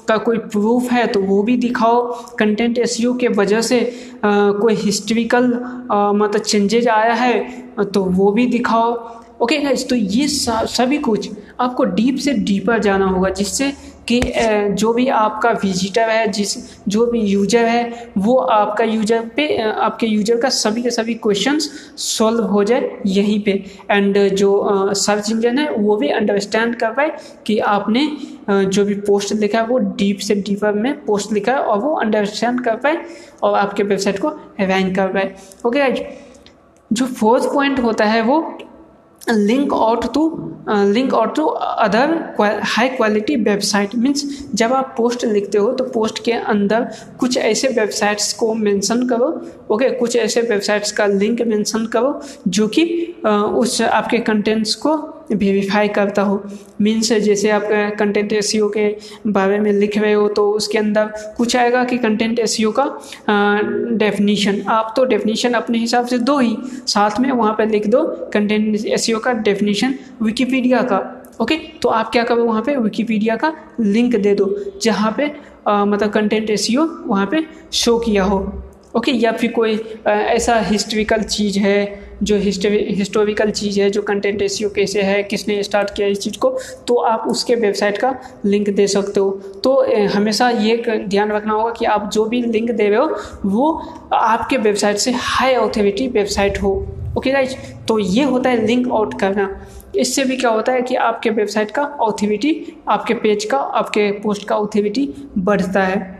[0.08, 2.02] का कोई प्रूफ है तो वो भी दिखाओ।
[2.39, 3.80] कंटेंट एस के वजह से
[4.24, 5.48] आ, कोई हिस्ट्रिकल
[6.15, 7.39] मतलब चेंजेज आया है
[7.94, 8.94] तो वो भी दिखाओ।
[9.42, 13.72] ओके गाइज़ तो ये सभी कुछ आपको डीप से डीपर जाना होगा जिससे
[14.12, 14.22] कि
[14.74, 16.56] जो भी आपका विजिटर है, जिस,
[16.88, 21.69] जो भी यूज़र है, वो आपका यूज़र पे आपके यूज़र का सभी के सभी क्वेश्चंस
[21.98, 23.52] सॉल्व हो जाए यहीं पे।
[23.91, 27.12] एंड जो सर्च इंजन है, वो भी अंडरस्टैंड कर पाए
[27.48, 28.10] कि आपने
[28.50, 31.93] जो भी पोस्ट लिखा है, वो डीप से डीपर में पोस्ट लिखा है और वो
[31.95, 32.98] अंडरस्टैंड कर पाए
[33.43, 35.91] और आपके वेबसाइट को रैंक कर पाए। ओके
[36.91, 38.41] जो फोर्थ पॉइंट होता है वो
[39.30, 40.24] link out to
[40.70, 42.13] link out to other
[42.65, 46.88] high quality website means जब आप पोस्ट लिखते हो तो पोस्ट के अंदर
[47.20, 50.00] कुछ ऐसे वेबसाइट्स को मेंशन करो ओके okay?
[50.00, 52.86] कुछ ऐसे वेबसाइट्स का लिंक मेंशन करो जो कि
[53.26, 54.98] uh, उस आपके कंटेंट्स को
[55.32, 56.42] वेरीफाई करता हो।
[56.82, 57.68] मीन्स जैसे आप
[58.00, 58.88] कंटेंट एस के
[59.28, 62.86] बारे में लिख रहे हो तो उसके अंदर कुछ आएगा कि कंटेंट एस का
[63.98, 66.56] डेफिनीशन आप तो डेफिनीशन अपने हिसाब से दो ही
[66.88, 71.00] साथ में वहाँ पर लिख दो कंटेंट एस का डेफिनीशन विकीपीडिया का।
[71.42, 75.32] ओके तो आप क्या करो वहाँ पे विकीपीडिया का लिंक दे दो जहाँ पे
[75.68, 78.39] आ, मतलब कंटेंट एस वहाँ पे शो किया हो।
[78.96, 79.76] ओके या फिर कोई
[80.08, 85.62] आ, ऐसा हिस्ट्रिकल चीज़ है जो हिस्टोरिकल चीज़ है, जो कंटेंट एसियो कैसे है, किसने
[85.63, 86.49] स्टार्ट किया इस चीज़ को
[86.88, 88.13] तो आप उसके वेबसाइट का
[88.45, 89.29] लिंक दे सकते हो।
[89.63, 89.73] तो
[90.10, 93.71] हमेशा ये ध्यान रखना होगा कि आप जो भी लिंक दे रहे हो, वो
[94.13, 96.73] आपके वेबसाइट से हाई ऑथोरिटी वेबसाइट हो।
[97.17, 97.55] ओके राइट
[97.88, 99.49] तो ये होता है लिंक आउट करना।
[99.95, 102.51] इससे भी क्या होता है कि आपके वेबसाइट का ऑथोरिटी
[102.88, 106.17] आपके पेज का, आपके पोस्ट का ऑथोरिटी बढ़ता है।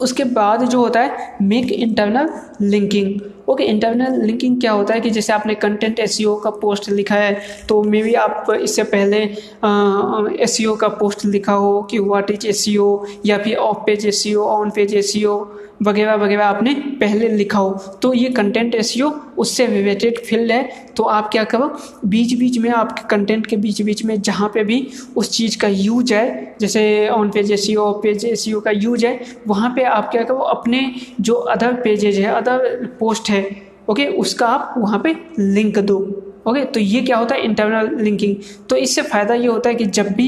[0.00, 2.28] उसके बाद जो होता है make internal
[2.62, 7.14] linking okay internal linking क्या होता है कि जैसे आपने कंटेंट एस का पोस्ट लिखा
[7.14, 9.22] है तो मे बी आप इससे पहले
[10.44, 12.64] एस का पोस्ट लिखा हो कि व्हाट इज़ एस
[13.26, 15.12] या फिर off page SEO on page SEO
[15.82, 17.70] वगैरह वगैरह आपने पहले लिखा हो।
[18.02, 18.94] तो ये कंटेंट एस
[19.38, 20.62] उससे रिलेटेड फ़ील्ड है।
[20.96, 21.66] तो आप क्या करो
[22.06, 25.68] बीच बीच में आपके कंटेंट के बीच बीच में जहाँ पे भी उस चीज़ का
[25.68, 30.10] यूज़ है, जैसे on page SEO off page SEO का यूज़ है, वहाँ पे आप
[30.10, 33.33] क्या करो, अपने जो अदर पेजेज है अदर पोस्ट है
[33.90, 35.98] ओके उसका आप वहाँ पे लिंक दो
[36.48, 37.42] ओके तो ये क्या होता है?
[37.42, 38.34] इंटरनल लिंकिंग
[38.70, 40.26] तो इससे फ़ायदा ये होता है कि जब भी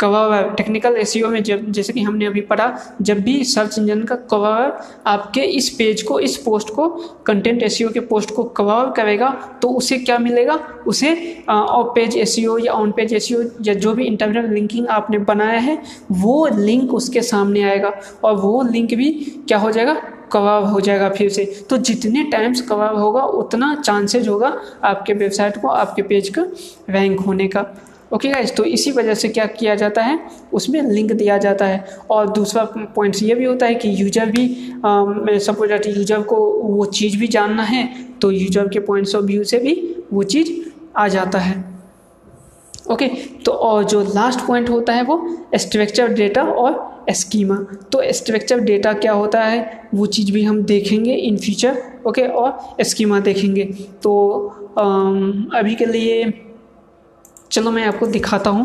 [0.00, 4.14] कवर टेक्निकल एस में जब, जैसे कि हमने अभी पढ़ा, जब भी सर्च इंजन का
[4.30, 4.72] कवर
[5.06, 6.88] आपके इस पेज को, इस पोस्ट को
[7.26, 9.28] कंटेंट एस के पोस्ट को कवर करेगा
[9.62, 10.58] तो उसे क्या मिलेगा?
[10.86, 11.12] उसे
[11.48, 13.30] ऑफ़ पेज एस या ऑन पेज एस
[13.62, 15.78] या जो भी इंटरनल लिंकिंग आपने बनाया है,
[16.12, 17.92] वो लिंक उसके सामने आएगा
[18.24, 19.12] और वो लिंक भी
[19.48, 20.00] क्या हो जाएगा?
[20.32, 24.48] कवर हो जाएगा फिर से। तो जितने टाइम्स कबाब होगा, उतना चांसेज होगा
[24.84, 26.46] आपके वेबसाइट को, आपके पेज का
[26.90, 27.66] रैंक होने का।
[28.12, 30.18] ओके गाइज़ तो इसी वजह से क्या किया जाता है?
[30.52, 32.64] उसमें लिंक दिया जाता है। और दूसरा
[32.96, 34.46] पॉइंट्स ये भी होता है कि यूज़र भी
[35.40, 37.88] सपोज़ दैट यूज़र को वो चीज़ भी जानना है
[38.20, 39.74] तो यूज़र के पॉइंट्स ऑफ़ व्यू से भी
[40.12, 40.52] वो चीज़
[40.96, 41.65] आ जाता है।
[42.92, 43.08] ओके
[43.44, 45.16] तो और जो लास्ट पॉइंट होता है वो
[45.54, 47.56] स्ट्रक्चर डेटा और एस्कीमा
[47.92, 49.88] तो स्ट्रक्चर डेटा क्या होता है?
[49.94, 53.64] वो चीज़ भी हम देखेंगे इन फ्यूचर ओके और एस्कीमा देखेंगे.
[54.02, 54.12] तो
[55.54, 56.32] अभी के लिए
[57.50, 58.64] चलो मैं आपको दिखाता हूँ.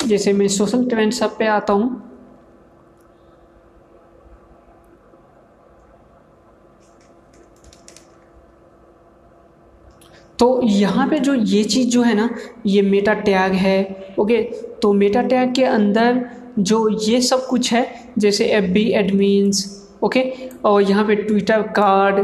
[0.00, 2.11] जैसे मैं सोशल ट्रेंड सब पे आता हूँ.
[10.42, 12.28] तो यहाँ पे जो ये चीज़ जो है ना,
[12.66, 14.40] ये मेटा टैग है ओके
[14.82, 16.20] तो मेटा टैग के अंदर
[16.60, 17.86] जो ये सब कुछ है,
[18.18, 19.60] जैसे एफ़ बी एडमिन्स
[20.02, 20.22] ओके
[20.64, 22.18] और यहाँ पे ट्विटर कार्ड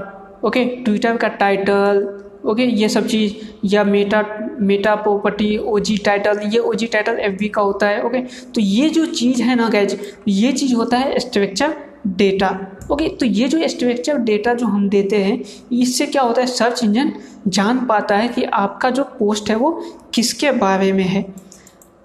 [0.44, 2.02] ओके ट्विटर का टाइटल
[2.46, 4.24] ओके ये सब चीज़, या meta
[4.60, 8.22] meta property OG title ये ओजी टाइटल एफ़ बी का होता है ओके
[8.54, 11.76] तो ये जो चीज़ है ना गैज ये चीज़ होता है स्ट्रक्चर
[12.08, 12.50] डेटा
[12.90, 16.46] ओके तो ये जो स्ट्रक्चर डेटा जो हम देते हैं, इससे क्या होता है?
[16.46, 17.12] सर्च इंजन
[17.48, 19.70] जान पाता है कि आपका जो पोस्ट है वो
[20.14, 21.22] किसके बारे में है।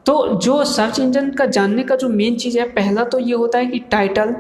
[0.06, 3.60] तो जो सर्च इंजन का जानने का जो मेन चीज़ है, पहला तो ये होता
[3.60, 4.36] है कि टाइटल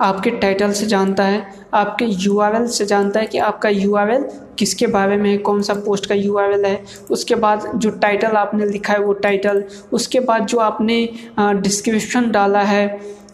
[0.00, 1.42] आपके टाइटल से जानता है,
[1.74, 4.22] आपके यूआरएल से जानता है कि आपका यूआरएल
[4.58, 8.66] किसके बारे में है, कौन सा पोस्ट का यूआरएल है। उसके बाद जो टाइटल आपने
[8.66, 11.08] लिखा है वो टाइटल उसके बाद जो आपने
[11.40, 12.86] डिस्क्रिप्शन डाला है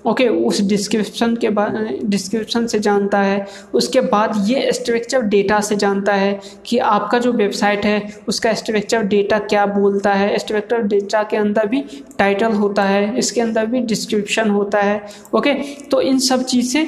[0.06, 5.60] ओके okay, उस डिस्क्रिप्शन के बाद डिस्क्रिप्शन से जानता है। उसके बाद ये स्ट्रक्चर डेटा
[5.60, 10.82] से जानता है कि आपका जो वेबसाइट है उसका स्ट्रक्चर डेटा क्या बोलता है। स्ट्रक्चर
[10.84, 11.82] डेटा के अंदर भी
[12.18, 15.00] टाइटल होता है इसके अंदर भी डिस्क्रिप्शन होता है।
[15.34, 16.86] ओके okay, तो इन सब चीज़ से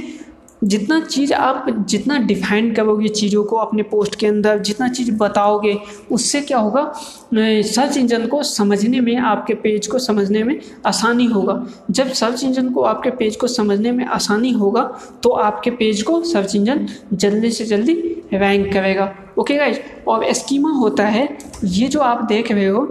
[0.65, 5.77] जितना चीज़ आप जितना डिफाइन करोगे चीज़ों को अपने पोस्ट के अंदर, जितना चीज़ बताओगे,
[6.13, 6.93] उससे क्या होगा?
[7.35, 12.69] सर्च इंजन को समझने में, आपके पेज को समझने में आसानी होगा। जब सर्च इंजन
[12.73, 14.83] को आपके पेज को समझने में आसानी होगा
[15.23, 17.95] तो आपके पेज को सर्च इंजन जल्दी से जल्दी
[18.35, 21.29] रैंक करेगा। ओके गाइज़ और स्कीमा होता है,
[21.65, 22.87] ये जो आप देख रहे हो,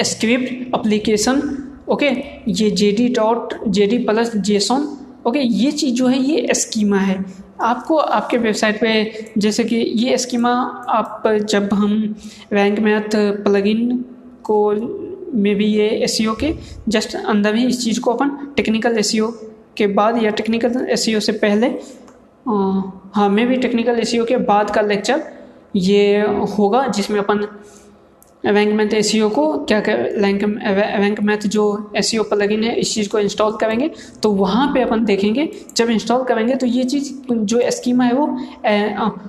[0.00, 1.42] स्क्रिप्ट अप्लीकेशन
[1.88, 2.08] ओके?
[2.48, 4.82] ये J D dot J D plus JSON
[5.26, 7.24] okay ये चीज़ जो है, ये स्कीमा है।
[7.60, 10.52] आपको आपके वेबसाइट पे, जैसे कि ये स्कीमा
[10.88, 12.14] आप जब हम
[12.52, 14.04] रैंक मैथ प्लगइन
[14.44, 14.70] को
[15.34, 16.54] में भी ये एस के,
[16.88, 19.12] जस्ट अंदर ही इस चीज़ को अपन टेक्निकल एस
[19.76, 21.66] के बाद या टेक्निकल एस से पहले
[23.14, 25.22] हाँ मे भी टेक्निकल एस के बाद का लेक्चर
[25.76, 26.20] ये
[26.58, 27.46] होगा, जिसमें अपन
[28.44, 31.64] रैंक मैथ एस को क्या रैंक मैथ जो
[31.96, 33.90] एस प्लगइन है इस चीज़ को इंस्टॉल करेंगे
[34.22, 38.26] तो वहाँ पे अपन देखेंगे, जब इंस्टॉल करेंगे तो ये चीज़ जो स्कीमा है वो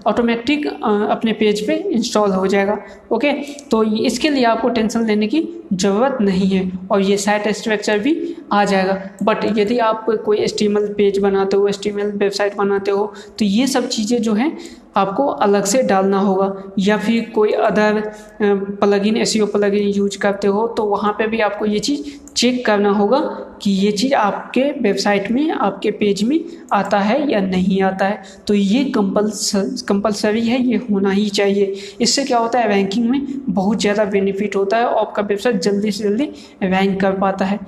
[0.08, 2.78] ऑटोमेटिक अपने पेज पे इंस्टॉल हो जाएगा
[3.12, 3.32] ओके
[3.72, 8.36] तो इसके लिए आपको टेंशन लेने की ज़रूरत नहीं है, और ये साइट स्ट्रक्चर भी
[8.54, 8.94] आ जाएगा।
[9.24, 13.88] बट यदि आप कोई एस पेज बनाते हो एस वेबसाइट बनाते हो तो ये सब
[13.88, 14.58] चीज़ें जो हैं
[14.96, 18.00] आपको अलग से डालना होगा या फिर कोई other
[18.42, 22.90] plugin SEO plugin use करते हो तो वहाँ पे भी आपको ये चीज़ चेक करना
[22.90, 23.20] होगा
[23.62, 26.40] कि ये चीज़ आपके वेबसाइट में, आपके पेज में
[26.74, 31.74] आता है या नहीं आता है। तो ये कंपल्स कंपलसरी है, ये होना ही चाहिए।
[32.02, 35.92] इससे क्या होता है रैंकिंग में बहुत ज़्यादा बेनिफिट होता है और आपका वेबसाइट जल्दी
[35.92, 36.30] से जल्दी
[36.64, 37.60] रैंक कर पाता है।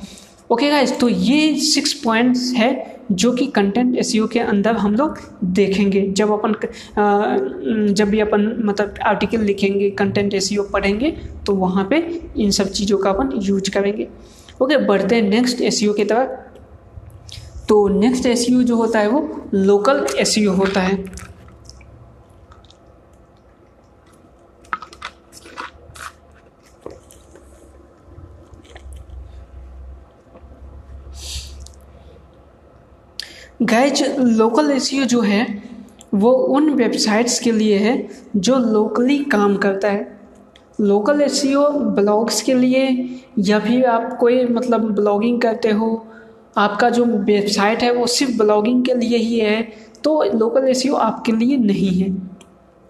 [0.52, 5.18] ओके गाइस तो ये सिक्स पॉइंट्स है। जो कि कंटेंट एस के अंदर हम लोग
[5.54, 11.12] देखेंगे। जब अपन जब भी अपन मतलब आर्टिकल लिखेंगे कंटेंट एस पढ़ेंगे
[11.46, 11.98] तो वहाँ पे
[12.38, 14.08] इन सब चीज़ों का अपन यूज़ करेंगे।
[14.62, 16.42] ओके बढ़ते हैं नेक्स्ट एस की तरफ़।
[17.70, 20.96] तो नेक्स्ट एस जो होता है वो लोकल एस होता है।
[33.64, 35.46] गैज लोकल एस जो है,
[36.14, 37.96] वो उन वेबसाइट्स के लिए है
[38.36, 40.12] जो लोकली काम करता है।
[40.82, 42.88] लोकल एस ब्लॉग्स के लिए,
[43.40, 46.06] या फिर आप कोई मतलब ब्लॉगिंग करते हो,
[46.58, 49.62] आपका जो वेबसाइट है वो सिर्फ़ ब्लॉगिंग के लिए ही है
[50.04, 52.10] तो लोकल एस आपके लिए नहीं है।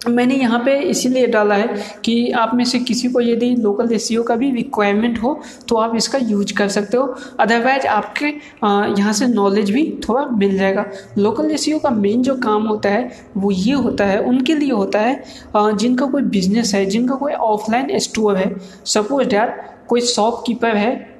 [0.05, 4.07] मैंने यहाँ पे इसीलिए डाला है कि आप में से किसी को यदि लोकल एस
[4.27, 5.39] का भी रिक्वायरमेंट हो
[5.69, 7.03] तो आप इसका यूज़ कर सकते हो।
[7.39, 10.85] अदरवाइज़ आपके यहाँ से नॉलेज भी थोड़ा मिल जाएगा।
[11.17, 14.99] लोकल एस का मेन जो काम होता है, वो ये होता है, उनके लिए होता
[14.99, 15.23] है
[15.55, 18.53] जिनका कोई बिज़नेस है, जिनका कोई ऑफलाइन स्टोर है।
[18.85, 21.11] सपोज़ डैट कोई शॉपकीपर है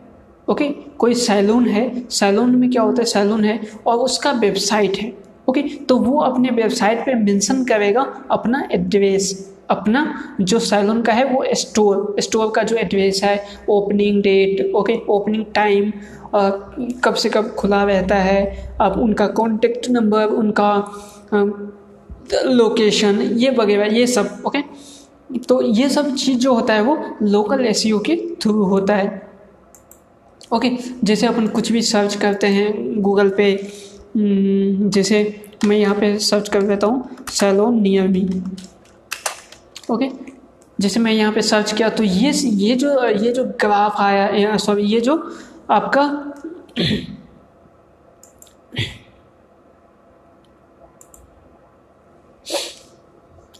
[0.47, 0.67] ओके
[0.99, 5.11] कोई सैलून है सैलून में क्या होता है सैलून है, और उसका वेबसाइट है।
[5.47, 8.01] ओके तो वो अपने वेबसाइट पे मेंशन करेगा
[8.31, 9.31] अपना एड्रेस
[9.69, 10.01] अपना
[10.41, 13.35] जो सैलून का है वो स्टोर स्टोर का जो एड्रेस है
[13.69, 15.91] opening date okay opening time
[17.03, 20.69] कब से कब खुला रहता है, अब उनका कॉन्टेक्ट नंबर उनका
[22.45, 24.61] लोकेशन ये वगैरह, ये सब ओके
[25.39, 29.21] तो ये सब चीज़ जो होता है वो लोकल एस के थ्रू होता है।
[30.53, 30.69] ओके
[31.03, 33.55] जैसे अपन कुछ भी सर्च करते हैं गूगल पे
[34.15, 35.21] जैसे
[35.65, 38.27] मैं यहाँ पे सर्च कर देता हूँ सैलोन नियर मी
[39.91, 40.09] ओके
[40.79, 44.83] जैसे मैं यहाँ पे सर्च किया तो ये ये जो ये जो ग्राफ आया सॉरी
[44.83, 45.15] ये जो
[45.69, 46.05] आपका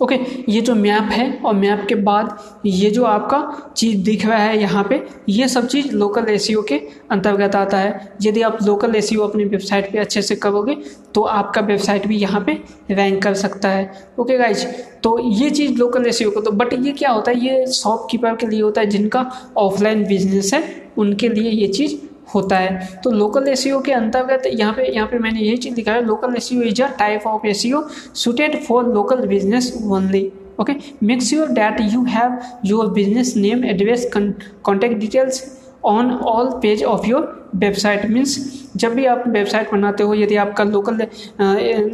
[0.04, 0.16] ओके
[0.50, 4.60] ये जो मैप है और मैप के बाद ये जो आपका चीज़ दिख रहा है
[4.62, 6.38] यहाँ पे, ये सब चीज़ लोकल ए
[6.70, 6.78] के
[7.12, 10.76] अंतर्गत आता है। यदि आप लोकल ए अपनी वेबसाइट पे अच्छे से करोगे
[11.16, 12.54] तो आपका वेबसाइट भी यहाँ पे
[12.92, 14.66] रैंक कर सकता है। ओके गाइज़
[15.04, 17.40] तो ये चीज़ लोकल ए को तो बट ये क्या होता है?
[17.40, 20.64] ये शॉपकीपर के लिए होता है जिनका ऑफलाइन बिज़नेस है,
[20.98, 21.96] उनके लिए ये चीज़
[22.28, 26.04] होता है। तो लोकल एस के अंतर्गत यहाँ पे यहाँ पे मैंने यही चीज़ है
[26.06, 27.64] local SEO is a type of SEO
[28.16, 34.10] suited for local business only okay make sure that you have your business name address
[34.16, 35.44] contact details
[35.86, 38.38] on all page of your website means
[38.76, 41.02] जब भी आप website बनाते हो, यदि आपका local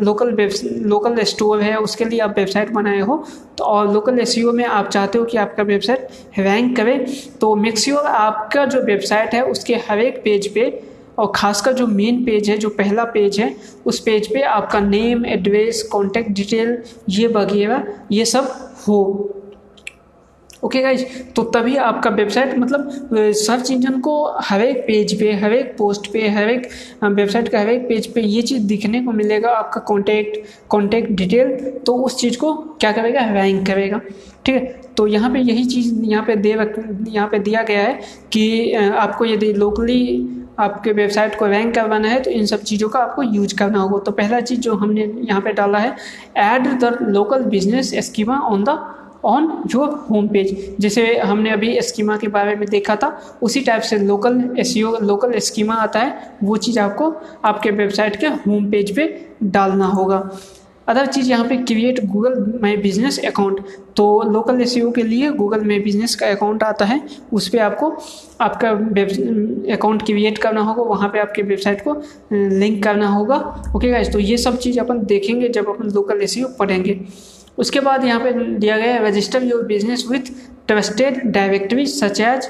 [0.03, 0.51] local web,
[0.85, 3.23] local store है, उसके लिए आप वेबसाइट बनाए हो
[3.57, 6.07] तो और लोकल एस में आप चाहते हो कि आपका वेबसाइट
[6.39, 6.97] रैंक करे
[7.41, 10.69] तो मेक्सियोर आपका जो वेबसाइट है, उसके हर एक पेज पे
[11.19, 15.25] और ख़ासकर जो मेन पेज है, जो पहला पेज है, उस पेज पे आपका नेम
[15.27, 16.77] एड्रेस कॉन्टैक्ट डिटेल
[17.09, 18.47] ये वगैरह ये सब
[18.79, 18.99] हो।
[20.63, 21.03] ओके गाइज़
[21.35, 26.11] तो तभी आपका वेबसाइट मतलब सर्च इंजन को हर एक पेज पे, हर एक पोस्ट
[26.13, 26.67] पे, हर एक
[27.03, 30.37] वेबसाइट का हर एक पेज पे ये चीज़ दिखने को मिलेगा, आपका कॉन्टैक्ट
[30.69, 33.21] कॉन्टैक्ट डिटेल तो उस चीज़ को क्या करेगा?
[33.31, 33.99] रैंक करेगा।
[34.45, 34.65] ठीक है?
[34.97, 36.75] तो यहाँ पे यही चीज़, यहाँ पे दे रख,
[37.07, 37.99] यहाँ पे दिया गया है
[38.33, 42.99] कि आपको यदि लोकली आपके वेबसाइट को रैंक करवाना है तो इन सब चीज़ों का
[42.99, 45.95] आपको यूज़ करना होगा। तो पहला चीज़ जो हमने यहाँ पे डाला है
[46.37, 48.79] add the local business schema on the
[49.25, 53.09] on your home page जैसे हमने अभी स्कीमा के बारे में देखा था,
[53.41, 57.13] उसी टाइप से लोकल एस लोकल स्कीमा आता है, वो चीज़ आपको
[57.45, 60.29] आपके वेबसाइट के होम पेज पे डालना होगा।
[60.87, 63.59] अदर चीज़ यहाँ पे create Google my business account
[63.97, 67.01] तो लोकल एस के लिए गूगल माई बिज़नेस का अकाउंट आता है,
[67.33, 67.89] उस पर आपको
[68.41, 68.69] आपका
[69.73, 71.93] अकाउंट क्रिएट करना होगा, वहाँ पे आपके वेबसाइट को
[72.33, 73.37] लिंक करना होगा।
[73.75, 76.99] ओके गाइज़ तो ये सब चीज़ अपन देखेंगे जब अपन लोकल एस पढ़ेंगे।
[77.59, 80.31] उसके बाद यहाँ पे दिया गया है register your business with
[80.67, 82.49] trusted directory such as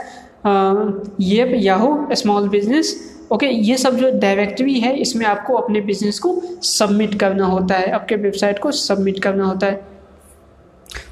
[1.21, 2.97] Yelp Yahoo small business
[3.31, 7.91] okay ये सब जो डायरेक्टरी है, इसमें आपको अपने बिज़नेस को सबमिट करना होता है,
[7.91, 9.87] आपके वेबसाइट को सबमिट करना होता है।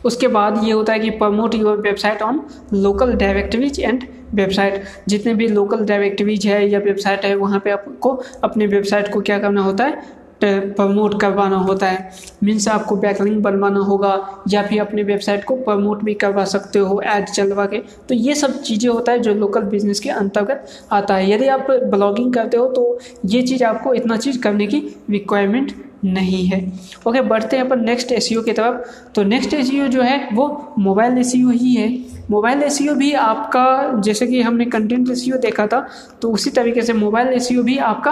[0.06, 2.42] उसके बाद ये होता है कि promote your website on
[2.74, 8.20] local directories and website जितने भी लोकल डायरेक्टरीज है या वेबसाइट है, वहाँ पे आपको
[8.44, 10.02] अपने वेबसाइट को क्या करना होता है?
[10.42, 12.12] प्रमोट करवाना होता है।
[12.44, 17.02] मीन्स आपको बैकलिंग बनवाना होगा या फिर अपने वेबसाइट को प्रमोट भी करवा सकते हो
[17.04, 17.78] ऐड चलवा के।
[18.10, 21.72] तो ये सब चीज़ें होता है जो लोकल बिज़नेस के अंतर्गत आता है। यदि आप
[21.72, 24.80] ब्लॉगिंग करते हो तो ये चीज़ आपको इतना चीज़ करने की
[25.10, 25.74] रिक्वायरमेंट
[26.06, 26.60] नहीं है।
[27.08, 31.18] ओके बढ़ते हैं अपन नेक्स्ट एस की तरफ़। तो नेक्स्ट एस जो है, वो मोबाइल
[31.18, 31.88] एस ही है।
[32.32, 35.88] मोबाइल एस भी आपका, जैसे कि हमने कंटेंट एस देखा था
[36.22, 38.12] तो उसी तरीके से मोबाइल एस भी आपका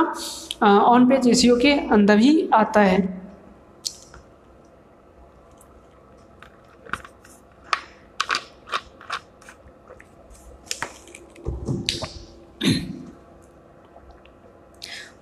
[0.64, 3.24] ऑन पेज एस के अंदर ही आता है।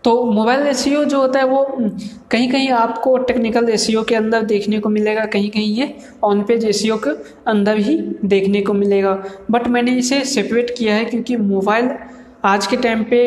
[0.03, 1.89] तो मोबाइल एस जो होता है, वो
[2.33, 6.63] कहीं कहीं आपको टेक्निकल एस के अंदर देखने को मिलेगा कहीं कहीं ये ऑन पेज
[6.65, 7.09] एस के
[7.49, 9.11] अंदर ही देखने को मिलेगा।
[9.51, 11.89] बट मैंने इसे सेपरेट किया है क्योंकि मोबाइल
[12.45, 13.21] आज के टाइम पे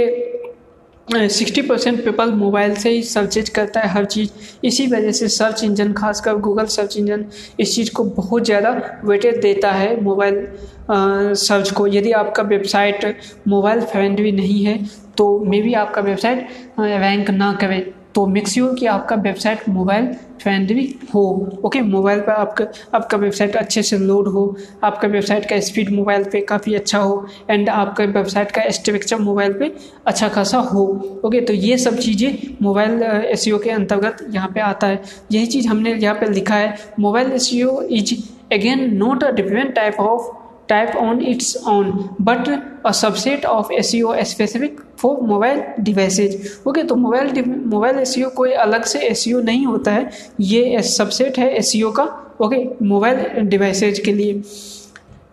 [1.08, 4.30] सिक्सटी परसेंट पीपल मोबाइल से ही सर्चेज करता है हर चीज़।
[4.66, 7.24] इसी वजह से सर्च इंजन खासकर गूगल सर्च इंजन
[7.60, 8.70] इस चीज़ को बहुत ज़्यादा
[9.04, 10.46] वेटेज देता है मोबाइल
[10.90, 13.14] सर्च को। यदि आपका वेबसाइट
[13.48, 14.78] मोबाइल फ्रेंडली नहीं है
[15.18, 16.48] तो मे बी आपका वेबसाइट
[16.80, 17.80] रैंक ना करे।
[18.16, 20.06] तो मेक श्योर कि आपका वेबसाइट मोबाइल
[20.42, 21.22] फ्रेंडली हो।
[21.64, 22.64] ओके मोबाइल पर आपका
[22.94, 27.26] आपका वेबसाइट अच्छे से लोड हो, आपका वेबसाइट का स्पीड मोबाइल पे काफ़ी अच्छा हो
[27.50, 29.72] एंड आपका वेबसाइट का स्ट्रक्चर मोबाइल पे
[30.06, 30.84] अच्छा खासा हो।
[31.24, 35.02] ओके तो ये सब चीज़ें मोबाइल एस के अंतर्गत यहाँ पे आता है।
[35.32, 38.14] यही चीज़ हमने यहाँ पे लिखा है। Mobile S is
[38.54, 40.34] again not a different type of
[40.68, 46.36] type on its own, but a subset of SEO specific for mobile devices.
[46.66, 50.10] Okay तो मोबाइल मोबाइल एस कोई अलग से एस नहीं होता है,
[50.40, 52.04] ये सबसेट है एस का
[52.40, 54.42] ओके मोबाइल डिवाइसेज के लिए।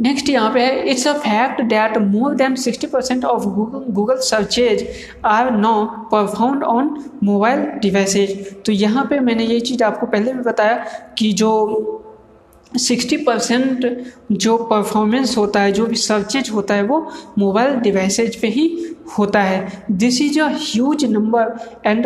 [0.01, 3.43] नेक्स्ट यहाँ पे है it's a fact that more than sixty percent of
[3.89, 4.87] Google searches
[5.25, 5.73] are now
[6.11, 10.85] performed on mobile devices तो यहाँ पे मैंने ये चीज़ आपको पहले भी बताया
[11.17, 11.51] कि जो
[12.77, 13.85] सिक्सटी परसेंट
[14.31, 16.99] जो परफॉर्मेंस होता है, जो भी सर्चेज होता है, वो
[17.39, 18.65] मोबाइल डिवाइसेज पे ही
[19.17, 21.55] होता है। This is a huge number
[21.85, 22.05] and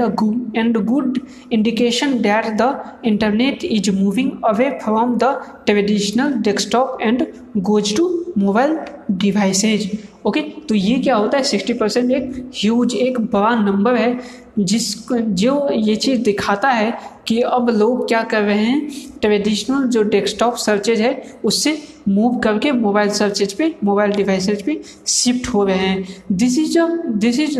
[0.55, 1.19] and good
[1.53, 2.73] indication that the
[3.05, 5.33] internet is moving away from the
[5.65, 7.25] traditional desktop and
[7.57, 8.77] goes to mobile
[9.11, 9.89] devices
[10.25, 11.43] okay तो ये क्या होता है?
[11.43, 14.11] सिक्सटी परसेंट एक ह्यूज एक बड़ा नंबर है।
[14.59, 16.91] जिसको, जो ये चीज़ दिखाता है
[17.27, 18.89] कि अब लोग क्या कर रहे हैं
[19.21, 21.77] ट्रेडिशनल जो डेस्कटॉप सर्चेज है, उससे
[22.07, 26.87] मूव करके मोबाइल सर्चेज पे मोबाइल डिवाइसेज पे शिफ्ट हो रहे हैं। This is a
[27.17, 27.59] this is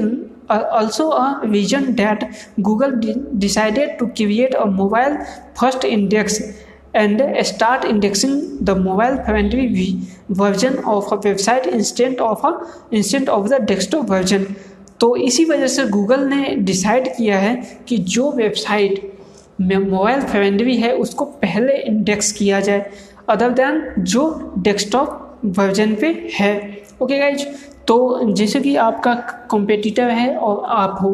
[0.52, 2.30] also a reason that
[2.60, 2.92] Google
[3.36, 5.18] decided to create a mobile
[5.60, 6.42] first index
[6.96, 9.88] and start indexing the mobile friendly
[10.32, 12.52] version of a website instead of a
[12.94, 14.46] instead of the desktop version
[15.00, 17.56] तो इसी वजह से Google ने decide किया है
[17.88, 19.02] कि जो website
[19.62, 22.90] में मोबाइल फ्रेंडली है, उसको पहले इंडेक्स किया जाए
[23.30, 26.54] अदर देन जो डेस्कटॉप वर्जन पे है।
[27.02, 27.46] ओके गाइज़
[27.88, 29.14] तो जैसे कि आपका
[29.50, 31.10] कॉम्पिटिटर है और आप हो।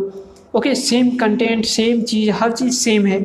[0.55, 3.19] ओके सेम कंटेंट सेम चीज़, हर चीज़ सेम है।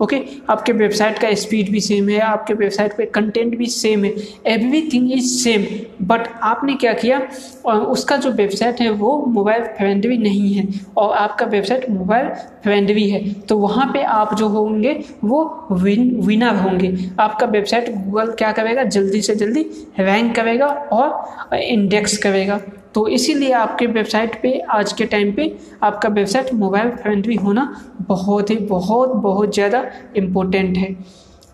[0.00, 0.20] ओके
[0.50, 4.10] आपके वेबसाइट का स्पीड भी सेम है, आपके वेबसाइट पे कंटेंट भी सेम है
[4.46, 5.66] एवरीथिंग इज़ सेम
[6.06, 7.20] बट आपने क्या किया?
[7.64, 10.66] उसका जो वेबसाइट है वो मोबाइल फ्रेंडली नहीं है
[10.96, 12.28] और आपका वेबसाइट मोबाइल
[12.62, 18.32] फ्रेंडली है। तो वहाँ पे आप जो होंगे, वो विन विनर होंगे। आपका वेबसाइट गूगल
[18.32, 18.84] क्या करेगा?
[18.84, 19.62] जल्दी से जल्दी
[20.00, 22.60] रैंक करेगा और इंडेक्स करेगा।
[22.94, 27.64] तो इसीलिए आपके वेबसाइट पे, आज के टाइम पे, आपका वेबसाइट मोबाइल फ्रेंडली होना
[28.08, 29.84] बहुत ही, बहुत बहुत ज़्यादा
[30.16, 30.96] इम्पोर्टेंट है।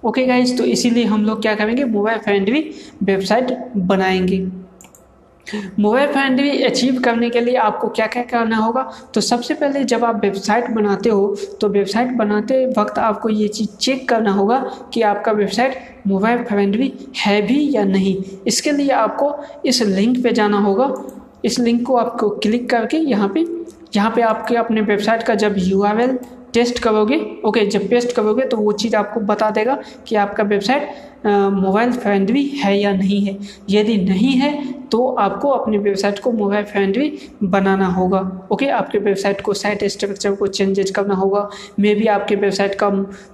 [0.05, 1.85] ओके गाइज़ तो इसीलिए हम लोग क्या करेंगे?
[1.87, 2.71] मोबाइल फ्रेंडली
[3.05, 4.47] वेबसाइट बनाएँगे।
[5.79, 8.83] मोबाइल फ्रेंडली अचीव करने के लिए आपको क्या क्या करना होगा?
[9.15, 13.77] तो सबसे पहले जब आप वेबसाइट बनाते हो तो वेबसाइट बनाते वक्त आपको ये चीज़
[13.77, 14.59] चेक करना होगा
[14.95, 18.17] कि आपका वेबसाइट मोबाइल फ्रेंडली है भी या नहीं।
[18.47, 19.35] इसके लिए आपको
[19.67, 20.93] इस लिंक पे जाना होगा।
[21.45, 23.45] इस लिंक को आपको क्लिक करके यहाँ पे
[23.97, 25.83] यहाँ पे आपके अपने वेबसाइट का जब यू
[26.55, 29.79] टेस्ट करोगे, ओके, जब टेस्ट करोगे तो वो चीज़ आपको बता देगा
[30.09, 33.37] कि आपका वेबसाइट मोबाइल फ्रेंडली है या नहीं है।
[33.71, 34.53] यदि नहीं है
[34.89, 37.13] तो आपको अपनी वेबसाइट को मोबाइल फ्रेंडली
[37.45, 38.21] बनाना होगा,
[38.53, 38.67] ओके?
[38.69, 41.49] आपके वेबसाइट को, साइट स्ट्रक्चर को चेंजेज करना होगा।
[41.81, 42.91] मे बी आपके वेबसाइट का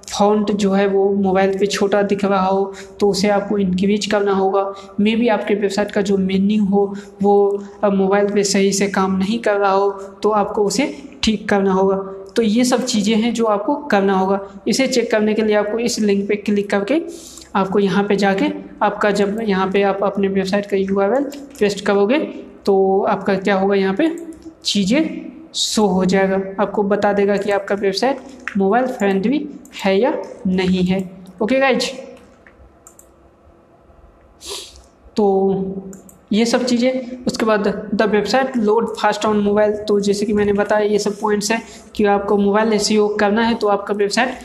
[0.09, 4.33] फॉन्ट जो है वो मोबाइल पे छोटा दिख रहा हो तो उसे आपको इंक्रीज करना
[4.33, 6.93] होगा। मे बी आपके वेबसाइट का जो मेन्यू हो,
[7.23, 9.89] वो मोबाइल पे सही से काम नहीं कर रहा हो
[10.23, 10.93] तो आपको उसे
[11.23, 11.95] ठीक करना होगा।
[12.35, 15.79] तो ये सब चीज़ें हैं जो आपको करना होगा। इसे चेक करने के लिए आपको
[15.79, 17.01] इस लिंक पे क्लिक करके
[17.55, 20.99] आपको यहाँ पे जाके आपका जब यहाँ पे आप अपने वेबसाइट का यू
[21.59, 22.19] पेस्ट करोगे
[22.65, 24.09] तो आपका क्या होगा यहाँ पे?
[24.63, 29.47] चीज़ें शो हो जाएगा। आपको बता देगा कि आपका वेबसाइट मोबाइल फ्रेंडली
[29.83, 30.13] है या
[30.47, 30.99] नहीं है।
[31.41, 31.89] ओके गाइज़
[35.15, 35.25] तो
[36.35, 40.53] ये सब चीज़ें। उसके बाद the website load fast on mobile तो जैसे कि मैंने
[40.53, 41.61] बताया, ये सब पॉइंट्स हैं
[41.95, 44.37] कि आपको मोबाइल एस करना है तो आपका वेबसाइट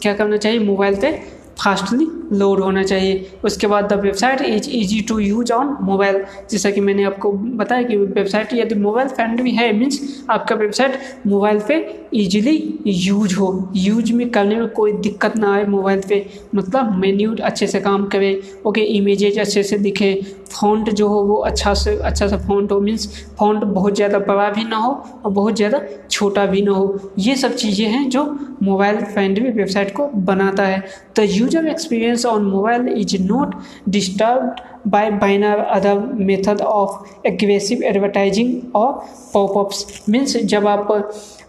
[0.00, 0.58] क्या करना चाहिए?
[0.60, 1.10] मोबाइल पे
[1.58, 6.22] फास्टली लोड होना चाहिए। उसके बाद the website is easy to use on mobile.
[6.50, 10.00] जैसा कि मैंने आपको बताया कि वेबसाइट यदि मोबाइल फ्रेंडली है मीन्स
[10.30, 11.78] आपका वेबसाइट मोबाइल पे
[12.14, 17.34] इजीली यूज़ हो। यूज़ में करने में कोई दिक्कत ना आए मोबाइल पे। मतलब मेन्यू
[17.42, 20.14] अच्छे से काम करे ओके इमेजेज अच्छे से दिखे।
[20.50, 24.48] फॉन्ट जो हो, वो अच्छा से अच्छा सा फॉन्ट हो मीन्स फॉन्ट बहुत ज़्यादा बड़ा
[24.50, 24.92] भी ना हो
[25.24, 25.80] और बहुत ज़्यादा
[26.10, 28.24] छोटा भी ना हो। ये सब चीज़ें हैं जो
[28.62, 30.82] मोबाइल फ्रेंडली वेबसाइट को बनाता है।
[31.18, 33.54] The user experience on mobile is not
[33.88, 34.54] disturb
[34.86, 38.92] by banner other method of aggressive advertising और
[39.32, 40.88] पॉपअप्स मीन्स जब आप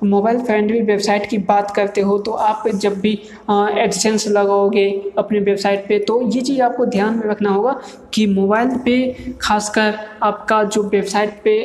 [0.03, 3.13] मोबाइल फ्रेंडली वेबसाइट की बात करते हो तो आप जब भी
[3.49, 4.87] एडसेंस लगाओगे
[5.17, 7.79] अपने वेबसाइट पे तो ये चीज़ आपको ध्यान में रखना होगा
[8.13, 8.97] कि मोबाइल पे
[9.41, 9.93] खासकर
[10.23, 11.57] आपका जो वेबसाइट पे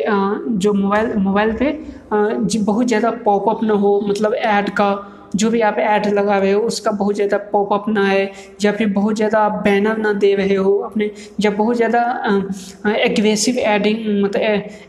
[0.57, 1.73] जो मोबाइल मोबाइल पे
[2.13, 4.93] बहुत ज़्यादा पॉपअप ना हो मतलब ऐड का
[5.35, 8.31] जो भी आप ऐड लगा रहे हो, उसका बहुत ज़्यादा पॉपअप ना आए,
[8.63, 11.11] या फिर बहुत ज़्यादा आप बैनर ना दे रहे हो, अपने,
[11.41, 12.01] या बहुत ज़्यादा
[12.97, 14.43] एग्रेसिव एडिंग मतलब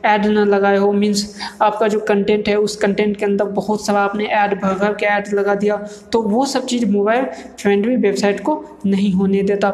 [0.05, 1.25] ऐड ना लगाए हो मीन्स
[1.61, 5.05] आपका जो कंटेंट है, उस कंटेंट के अंदर बहुत सारा आपने ऐड भर भर के
[5.07, 5.77] ऐड लगा दिया
[6.11, 7.25] तो वो सब चीज़ मोबाइल
[7.59, 9.69] फ्रेंडली वेबसाइट को नहीं होने देता।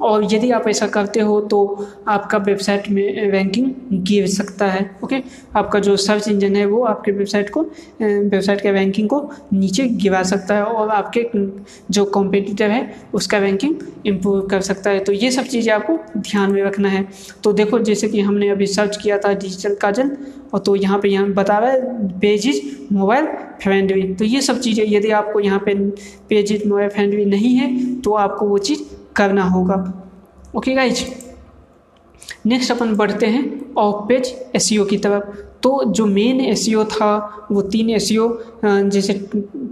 [0.00, 3.70] और यदि आप ऐसा करते हो तो आपका वेबसाइट में रैंकिंग
[4.02, 5.22] गिर सकता है ओके
[5.56, 7.62] आपका जो सर्च इंजन है वो आपके वेबसाइट को
[8.02, 9.20] वेबसाइट के रैंकिंग को
[9.52, 11.26] नीचे गिरा सकता है और आपके
[11.90, 12.82] जो कॉम्पिटिटर है
[13.14, 13.74] उसका रैंकिंग
[14.06, 17.06] इम्प्रूव कर सकता है। तो ये सब चीज़ें आपको ध्यान में रखना है।
[17.44, 20.16] तो देखो, जैसे कि हमने अभी सर्च किया था डिजिटल काजल,
[20.54, 22.60] और तो यहाँ पे यहाँ बता रहा है पेजिज
[22.92, 23.26] मोबाइल
[23.62, 25.74] फ्रेंडली तो ये सब चीज़ें, यदि आपको यहाँ पे
[26.28, 28.82] पेजिज मोबाइल फ्रेंडली नहीं है तो आपको वो चीज़
[29.18, 29.76] करना होगा
[30.56, 31.04] ओके गाइज़
[32.46, 33.44] नेक्स्ट अपन बढ़ते हैं
[33.78, 37.10] ऑफ़ पेज एस की तरफ़ तो जो मेन एस था
[37.50, 38.08] वो तीन एस
[38.64, 39.14] जैसे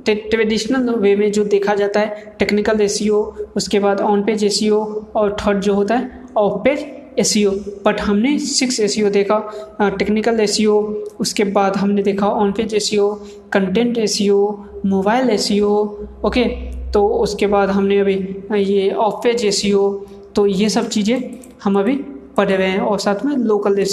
[0.07, 2.99] ट्रेडिशनल वे में जो देखा जाता है टेक्निकल एस
[3.57, 6.84] उसके बाद ऑन पेज एस और थर्ड जो होता है ऑफ़ पेज
[7.18, 7.32] एस
[7.84, 9.38] बट हमने सिक्स एस देखा
[9.80, 10.61] टेक्निकल एस
[11.20, 12.90] उसके बाद हमने देखा on page S
[13.53, 14.18] content S
[14.86, 15.51] mobile S
[16.24, 16.44] okay
[16.97, 18.14] तो उसके बाद हमने अभी
[18.59, 19.51] ये ऑफ़ पेज ए
[20.34, 21.18] तो ये सब चीज़ें
[21.64, 21.94] हम अभी
[22.36, 23.84] पढ़े हुए हैं और साथ में लोकल ए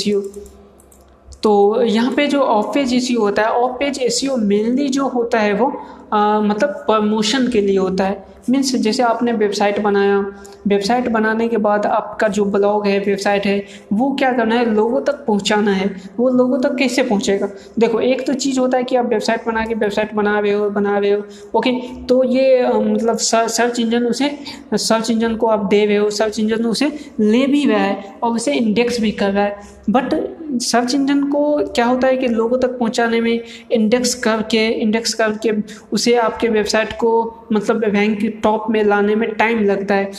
[1.43, 5.39] तो यहाँ पे जो ऑफ़ पेज ए होता है ऑफ़ पेज ए मेनली जो होता
[5.39, 5.71] है वो
[6.13, 10.19] आ, मतलब प्रमोशन के लिए होता है। मीन्स जैसे आपने वेबसाइट बनाया
[10.67, 14.65] वेबसाइट बनाने के बाद आपका जो ब्लॉग है वेबसाइट है, वो क्या करना है?
[14.65, 15.89] लोगों तक पहुंचाना है।
[16.19, 17.49] वो लोगों तक कैसे पहुंचेगा?
[17.79, 20.69] देखो, एक तो चीज़ होता है कि आप वेबसाइट बना के वेबसाइट बना रहे हो,
[20.69, 21.23] बना रहे हो
[21.55, 21.71] ओके
[22.05, 24.29] तो ये मतलब सर्च इंजन उसे
[24.73, 28.31] सर्च इंजन को आप दे रहे हो सर्च इंजन उसे ले भी रहा है और
[28.31, 30.13] उसे इंडेक्स भी कर रहा है। बट
[30.61, 33.39] सर्च इंजन को क्या होता है कि लोगों तक पहुँचाने में
[33.71, 35.51] इंडेक्स करके इंडेक्स करके
[35.93, 37.11] उसे आपके वेबसाइट को
[37.53, 40.11] मतलब रैंक टॉप में लाने में टाइम लगता है।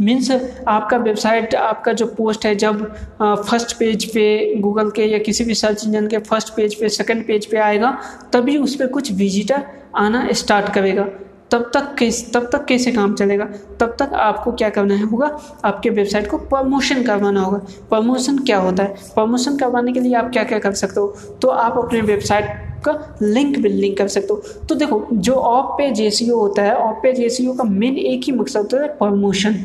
[0.00, 0.30] मीन्स
[0.68, 2.84] आपका वेबसाइट आपका जो पोस्ट है, जब
[3.22, 7.26] फ़र्स्ट पेज पे गूगल के या किसी भी सर्च इंजन के फ़र्स्ट पेज पे सेकंड
[7.26, 7.96] पेज पे आएगा,
[8.32, 9.64] तभी उस पर कुछ विजिटर
[9.96, 11.08] आना स्टार्ट करेगा।
[11.50, 13.44] तब तक कैसे, तब तक कैसे काम चलेगा?
[13.80, 15.26] तब तक आपको क्या करना है होगा?
[15.64, 17.58] आपके वेबसाइट को प्रमोशन करवाना होगा।
[17.90, 18.94] प्रमोशन क्या होता है?
[19.14, 21.06] प्रमोशन करवाने के लिए आप क्या क्या कर सकते हो?
[21.42, 22.44] तो आप अपने वेबसाइट
[22.84, 22.92] का
[23.22, 27.20] लिंक बिल्डिंग कर सकते हो। तो देखो, जो ऑफ़ पेज ए होता है ऑफ़ पेज
[27.20, 29.58] ए का मेन एक ही मकसद होता है प्रमोशन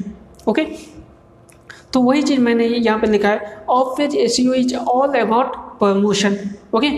[0.48, 0.66] ओके
[1.94, 4.26] तो वही चीज़ मैंने यहाँ पे लिखा है। Off page A
[4.56, 6.38] is all about promotion
[6.76, 6.90] okay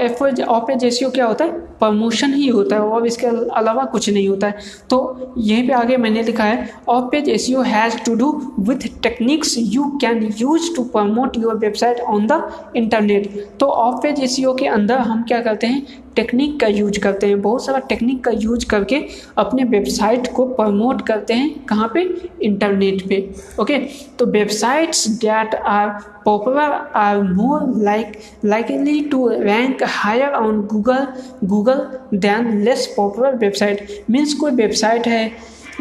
[0.00, 1.50] F off page A क्या होता है?
[1.80, 4.58] प्रमोशन ही होता है, और इसके अलावा कुछ नहीं होता है।
[4.90, 8.86] तो यहीं पे आगे मैंने लिखा है off page S you has to do with
[9.02, 12.42] techniques you can use to promote your website on the
[12.76, 15.86] internet तो ऑफ़ पेज एस के अंदर हम क्या करते हैं?
[16.16, 18.96] टेक्निक का यूज़ करते हैं। बहुत सारा टेक्निक का यूज़ करके
[19.38, 22.00] अपने वेबसाइट को प्रमोट करते हैं। कहाँ पे?
[22.42, 23.16] इंटरनेट पे।
[23.60, 23.78] ओके
[24.18, 25.88] तो websites that are
[26.24, 31.06] popular are more like likely to rank higher on Google
[31.44, 35.32] Google than less popular website means कोई वेबसाइट है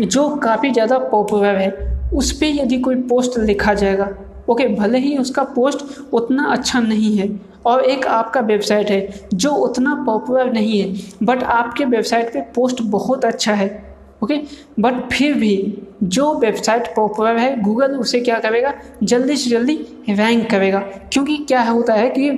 [0.01, 1.71] जो काफ़ी ज़्यादा पॉपुलर है
[2.13, 4.09] उस पर यदि कोई पोस्ट लिखा जाएगा
[4.49, 7.29] ओके okay, भले ही उसका पोस्ट उतना अच्छा नहीं है
[7.65, 12.81] और एक आपका वेबसाइट है जो उतना पॉपुलर नहीं है बट आपके वेबसाइट पे पोस्ट
[12.81, 13.90] बहुत अच्छा है
[14.21, 14.35] ओके
[14.79, 15.55] बट फिर भी
[16.03, 18.73] जो वेबसाइट पॉपुलर है गूगल उसे क्या करेगा?
[19.03, 19.75] जल्दी से जल्दी
[20.09, 20.79] रैंक करेगा।
[21.13, 22.29] क्योंकि क्या होता है कि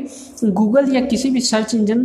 [0.44, 2.04] गूगल या किसी भी सर्च इंजन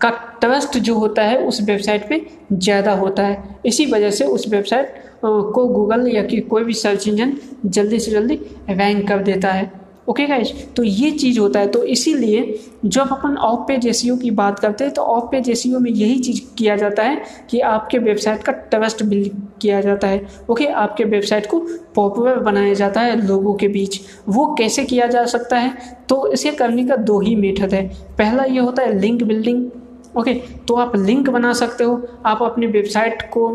[0.00, 0.10] का
[0.40, 2.20] ट्रस्ट जो होता है, उस वेबसाइट पे
[2.52, 4.94] ज़्यादा होता है। इसी वजह से उस वेबसाइट
[5.24, 8.34] को गूगल या कि कोई भी सर्च इंजन जल्दी से जल्दी
[8.70, 9.70] रैंक कर देता है।
[10.08, 14.30] ओके गाइज़ तो ये चीज़ होता है। तो इसीलिए जब अपन ऑफ़ पेज एस की
[14.32, 17.98] बात करते हैं तो ऑफ़ पेज एस में यही चीज़ किया जाता है कि आपके
[17.98, 19.32] वेबसाइट का ट्रस्ट बिल्ड
[19.62, 21.60] किया जाता है। ओके आपके वेबसाइट को
[21.94, 25.76] पॉपुलर बनाया जाता है लोगों के बीच। वो कैसे किया जा सकता है?
[26.08, 27.86] तो इसे करने का दो ही मेथड है।
[28.18, 29.70] पहला ये होता है लिंक बिल्डिंग
[30.16, 30.34] ओके
[30.68, 33.48] तो आप लिंक बना सकते हो। आप अपनी वेबसाइट को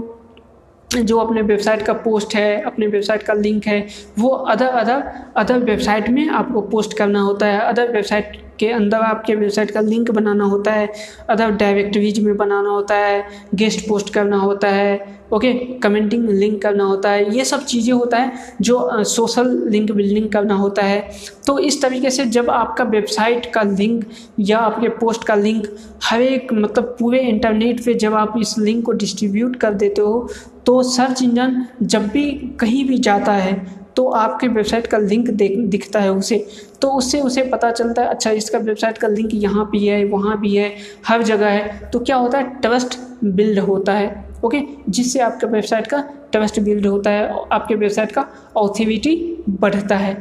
[0.96, 3.88] जो अपने वेबसाइट का पोस्ट है, अपने वेबसाइट का लिंक है,
[4.20, 5.04] वो अदर अदर
[5.38, 9.82] अदर वेबसाइट में आपको पोस्ट करना होता है। अदर वेबसाइट के अंदर आपके वेबसाइट का
[9.82, 10.90] लिंक बनाना होता है
[11.30, 13.24] अदर डायरेक्टरीज में बनाना होता है,
[13.56, 18.18] गेस्ट पोस्ट करना होता है, ओके, कमेंटिंग लिंक करना होता है, ये सब चीज़ें होता
[18.18, 21.10] है जो सोशल लिंक बिल्डिंग करना होता है।
[21.48, 24.06] तो इस तरीके से जब आपका वेबसाइट का लिंक
[24.40, 25.68] या आपके पोस्ट का लिंक
[26.04, 30.30] हर एक मतलब पूरे इंटरनेट पे जब आप इस लिंक को डिस्ट्रीब्यूट कर देते हो
[30.66, 32.30] तो सर्च इंजन जब भी
[32.60, 33.54] कहीं भी जाता है
[34.00, 36.38] तो आपके वेबसाइट का लिंक देख, दिखता है उसे।
[36.82, 40.40] तो उससे उसे पता चलता है अच्छा इसका वेबसाइट का लिंक यहाँ भी है, वहाँ
[40.40, 40.72] भी है,
[41.08, 42.50] हर जगह है। तो क्या होता है?
[42.62, 48.12] ट्रस्ट बिल्ड होता है ओके जिससे आपके वेबसाइट का ट्रस्ट बिल्ड होता है, आपके वेबसाइट
[48.12, 48.26] का
[48.58, 50.18] ऑथिविटी बढ़ता है।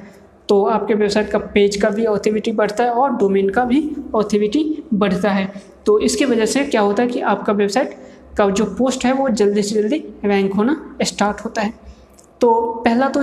[0.49, 4.85] तो आपके वेबसाइट का पेज का भी ऑथिविटी बढ़ता है और डोमेन का भी ऑथिविटी
[4.95, 5.51] बढ़ता है।
[5.87, 7.99] तो इसकी वजह से क्या होता है कि आपका वेबसाइट
[8.39, 11.88] का जो पोस्ट है वो जल्दी से जल्दी रैंक होना स्टार्ट होता है।
[12.41, 12.51] तो
[12.84, 13.20] पहला तो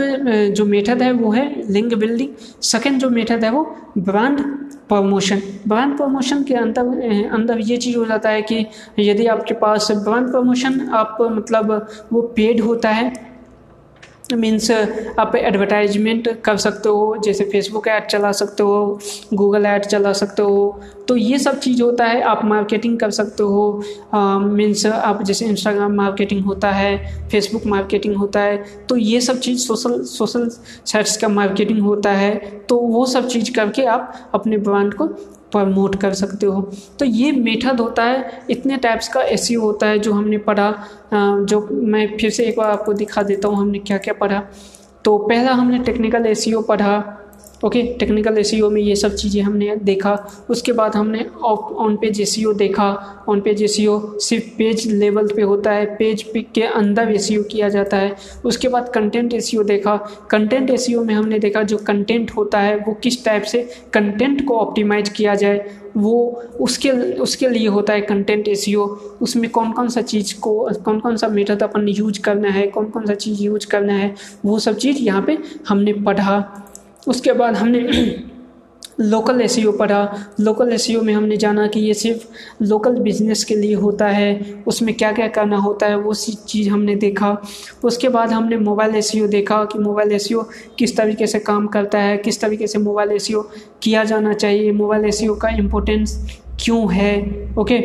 [0.55, 2.30] जो मेथड है वो है लिंक बिल्डिंग।
[2.63, 3.63] सेकंड जो मेथड है वो
[3.97, 4.39] ब्रांड
[4.89, 8.66] प्रमोशन। ब्रांड प्रमोशन के अंदर अंदर ये चीज़ हो जाता है कि
[8.99, 11.72] यदि आपके पास ब्रांड प्रमोशन, आप मतलब
[12.13, 13.13] वो पेड होता है
[14.34, 14.69] मीन्स
[15.19, 18.99] आप एडवर्टाइजमेंट कर सकते हो, जैसे फेसबुक ऐड चला सकते हो
[19.34, 23.43] गूगल ऐड चला सकते हो तो ये सब चीज़ होता है, आप मार्केटिंग कर सकते
[23.43, 23.84] हो
[24.15, 26.97] मीन्स आप जैसे इंस्टाग्राम मार्केटिंग होता है
[27.30, 30.49] फेसबुक मार्केटिंग होता है तो ये सब चीज़ सोशल सोशल
[30.86, 32.36] साइट्स का मार्केटिंग होता है
[32.69, 35.07] तो वो सब चीज़ करके आप अपने ब्रांड को
[35.56, 36.62] प्रमोट कर सकते हो।
[36.99, 40.72] तो ये मेथड होता है, इतने टाइप्स का एसीओ होता है जो हमने पढ़ा।
[41.14, 44.41] जो मैं फिर से एक बार आपको दिखा देता हूँ हमने क्या क्या पढ़ा।
[45.06, 46.36] तो पहला हमने टेक्निकल ए
[46.70, 46.97] पढ़ा।
[47.66, 50.13] ओके टेक्निकल ए में ये सब चीज़ें हमने देखा।
[50.49, 52.89] उसके बाद हमने ऑन पेज ए देखा।
[53.30, 56.24] ऑन पेज ए सिर्फ़ पेज लेवल पे होता है। पेज
[56.55, 57.18] के अंदर ए
[57.51, 59.95] किया जाता है। उसके बाद कंटेंट ए देखा।
[60.32, 63.63] कंटेंट ए में हमने देखा जो कंटेंट होता है, वो किस टाइप से
[63.93, 65.66] कंटेंट को ऑप्टिमाइज किया जाए।
[65.97, 66.89] वो उसके
[67.22, 68.76] उसके लिए होता है कंटेंट ए
[69.22, 70.53] उसमें कौन कौन सा चीज़ को
[70.86, 74.13] कौन कौन सा मेथड अपन यूज़ करना है कौन कौन सा चीज़ यूज़ करना है,
[74.45, 75.38] वो सब चीज़ यहाँ पे
[75.68, 76.61] हमने पढ़ा।
[77.08, 77.80] उसके बाद हमने
[78.99, 80.01] लोकल एस पढ़ा।
[80.39, 84.93] लोकल एस में हमने जाना कि ये सिर्फ़ लोकल बिज़नेस के लिए होता है, उसमें
[84.95, 87.36] क्या क्या करना होता है, वो सी चीज़ हमने देखा।
[87.84, 90.30] उसके बाद हमने मोबाइल एस देखा कि मोबाइल एस
[90.80, 93.28] किस तरीके से काम करता है, किस तरीके से मोबाइल एस
[93.84, 96.18] किया जाना चाहिए मोबाइल एस का इम्पोर्टेंस
[96.60, 97.14] क्यों है
[97.60, 97.80] ओके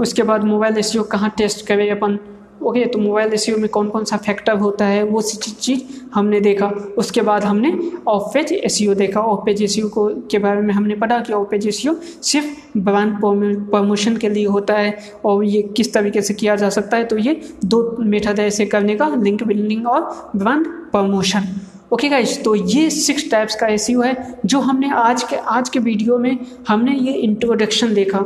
[0.00, 2.18] उसके बाद मोबाइल एस कहाँ टेस्ट करें अपन?
[2.62, 5.82] ओके तो मोबाइल ए में कौन कौन सा फैक्टर होता है, वो चीज़
[6.14, 6.66] हमने देखा।
[6.98, 7.72] उसके बाद हमने
[8.08, 11.48] ऑफ़ पेज ए देखा। ऑफ़ पेज ए को, के बारे में हमने पढ़ा कि ऑफ़
[11.50, 16.56] पेज ए सिर्फ़ ब्रांड प्रमोशन के लिए होता है और ये किस तरीके से किया
[16.56, 20.66] जा सकता है तो ये दो मेथड है ऐसे करने का लिंक बिल्डिंग और brand
[20.92, 21.48] promotion.
[21.92, 25.68] Okay okay guys तो ये सिक्स टाइप्स का ए है, जो हमने आज के आज
[25.68, 26.38] के वीडियो में
[26.68, 28.24] हमने ये इंट्रोडक्शन देखा।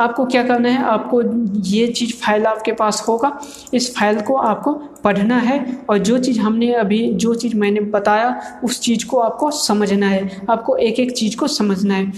[0.00, 0.82] आपको क्या करना है?
[0.82, 1.22] आपको
[1.68, 3.38] ये चीज़ फ़ाइल आपके पास होगा।
[3.74, 4.72] इस फ़ाइल को आपको
[5.04, 9.50] पढ़ना है और जो चीज़ हमने अभी, जो चीज़ मैंने बताया, उस चीज़ को आपको
[9.50, 12.12] समझना है। आपको एक एक चीज़ को समझना है।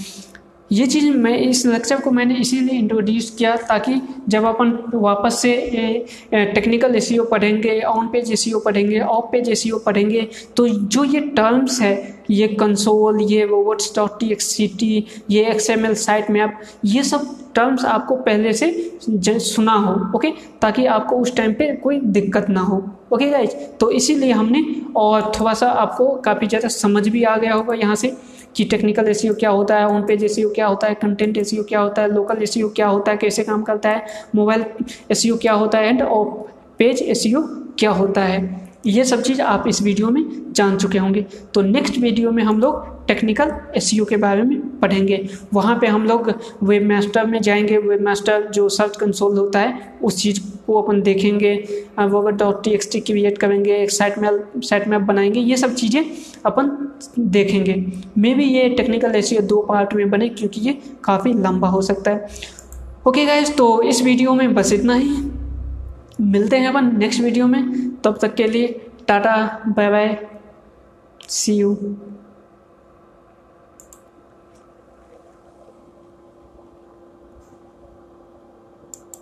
[0.73, 5.53] ये चीज़ मैं इस लेक्चर को मैंने इसीलिए इंट्रोड्यूस किया ताकि जब अपन वापस से
[6.55, 11.81] टेक्निकल ए पढ़ेंगे ऑन पेज ए पढ़ेंगे ऑफ़ पेज ए पढ़ेंगे तो जो ये टर्म्स
[11.81, 11.95] है,
[12.31, 16.61] ये कंसोल ये robots dot T X C T ये X M L site map
[16.85, 20.31] ये सब टर्म्स आपको पहले से सुना हो ओके
[20.63, 24.65] ताकि आपको उस टाइम पे कोई दिक्कत ना हो ओके गाइज़ तो इसीलिए हमने
[24.97, 28.17] और थोड़ा सा आपको काफ़ी ज़्यादा समझ भी आ गया होगा यहाँ से।
[28.57, 31.81] कि टेक्निकल ए क्या होता है ऑन पेज ए क्या होता है कंटेंट ए क्या
[31.81, 32.47] होता है लोकल ए
[32.77, 34.65] क्या होता है, कैसे काम करता है मोबाइल
[35.11, 36.03] ए क्या होता है एंड
[36.79, 37.15] पेज ए
[37.79, 41.25] क्या होता है। ये सब चीज़ आप इस वीडियो में जान चुके होंगे।
[41.55, 46.05] तो नेक्स्ट वीडियो में हम लोग टेक्निकल एस के बारे में पढ़ेंगे। वहाँ पे हम
[46.07, 50.81] लोग वेब मास्टर में जाएँगे। वेब मास्टर जो सर्च कंसोल होता है, उस चीज़ को
[50.83, 51.55] अपन देखेंगे।
[52.01, 55.75] वो dot T X T create करेंगे, एक साइट मैप साइट मैप बनाएँगे, ये सब
[55.75, 56.05] चीज़ें
[56.47, 56.71] अपन
[57.19, 57.85] देखेंगे।
[58.19, 62.11] मे भी ये टेक्निकल एस दो पार्ट में बने, क्योंकि ये काफ़ी लंबा हो सकता
[62.11, 62.29] है।
[63.09, 65.17] ओके गाइज़ तो इस वीडियो में बस इतना ही।
[66.21, 68.69] मिलते हैं अपन नेक्स्ट वीडियो में। तब तक के लिए
[69.09, 69.37] tata
[69.69, 70.17] bye bye
[71.29, 71.75] see you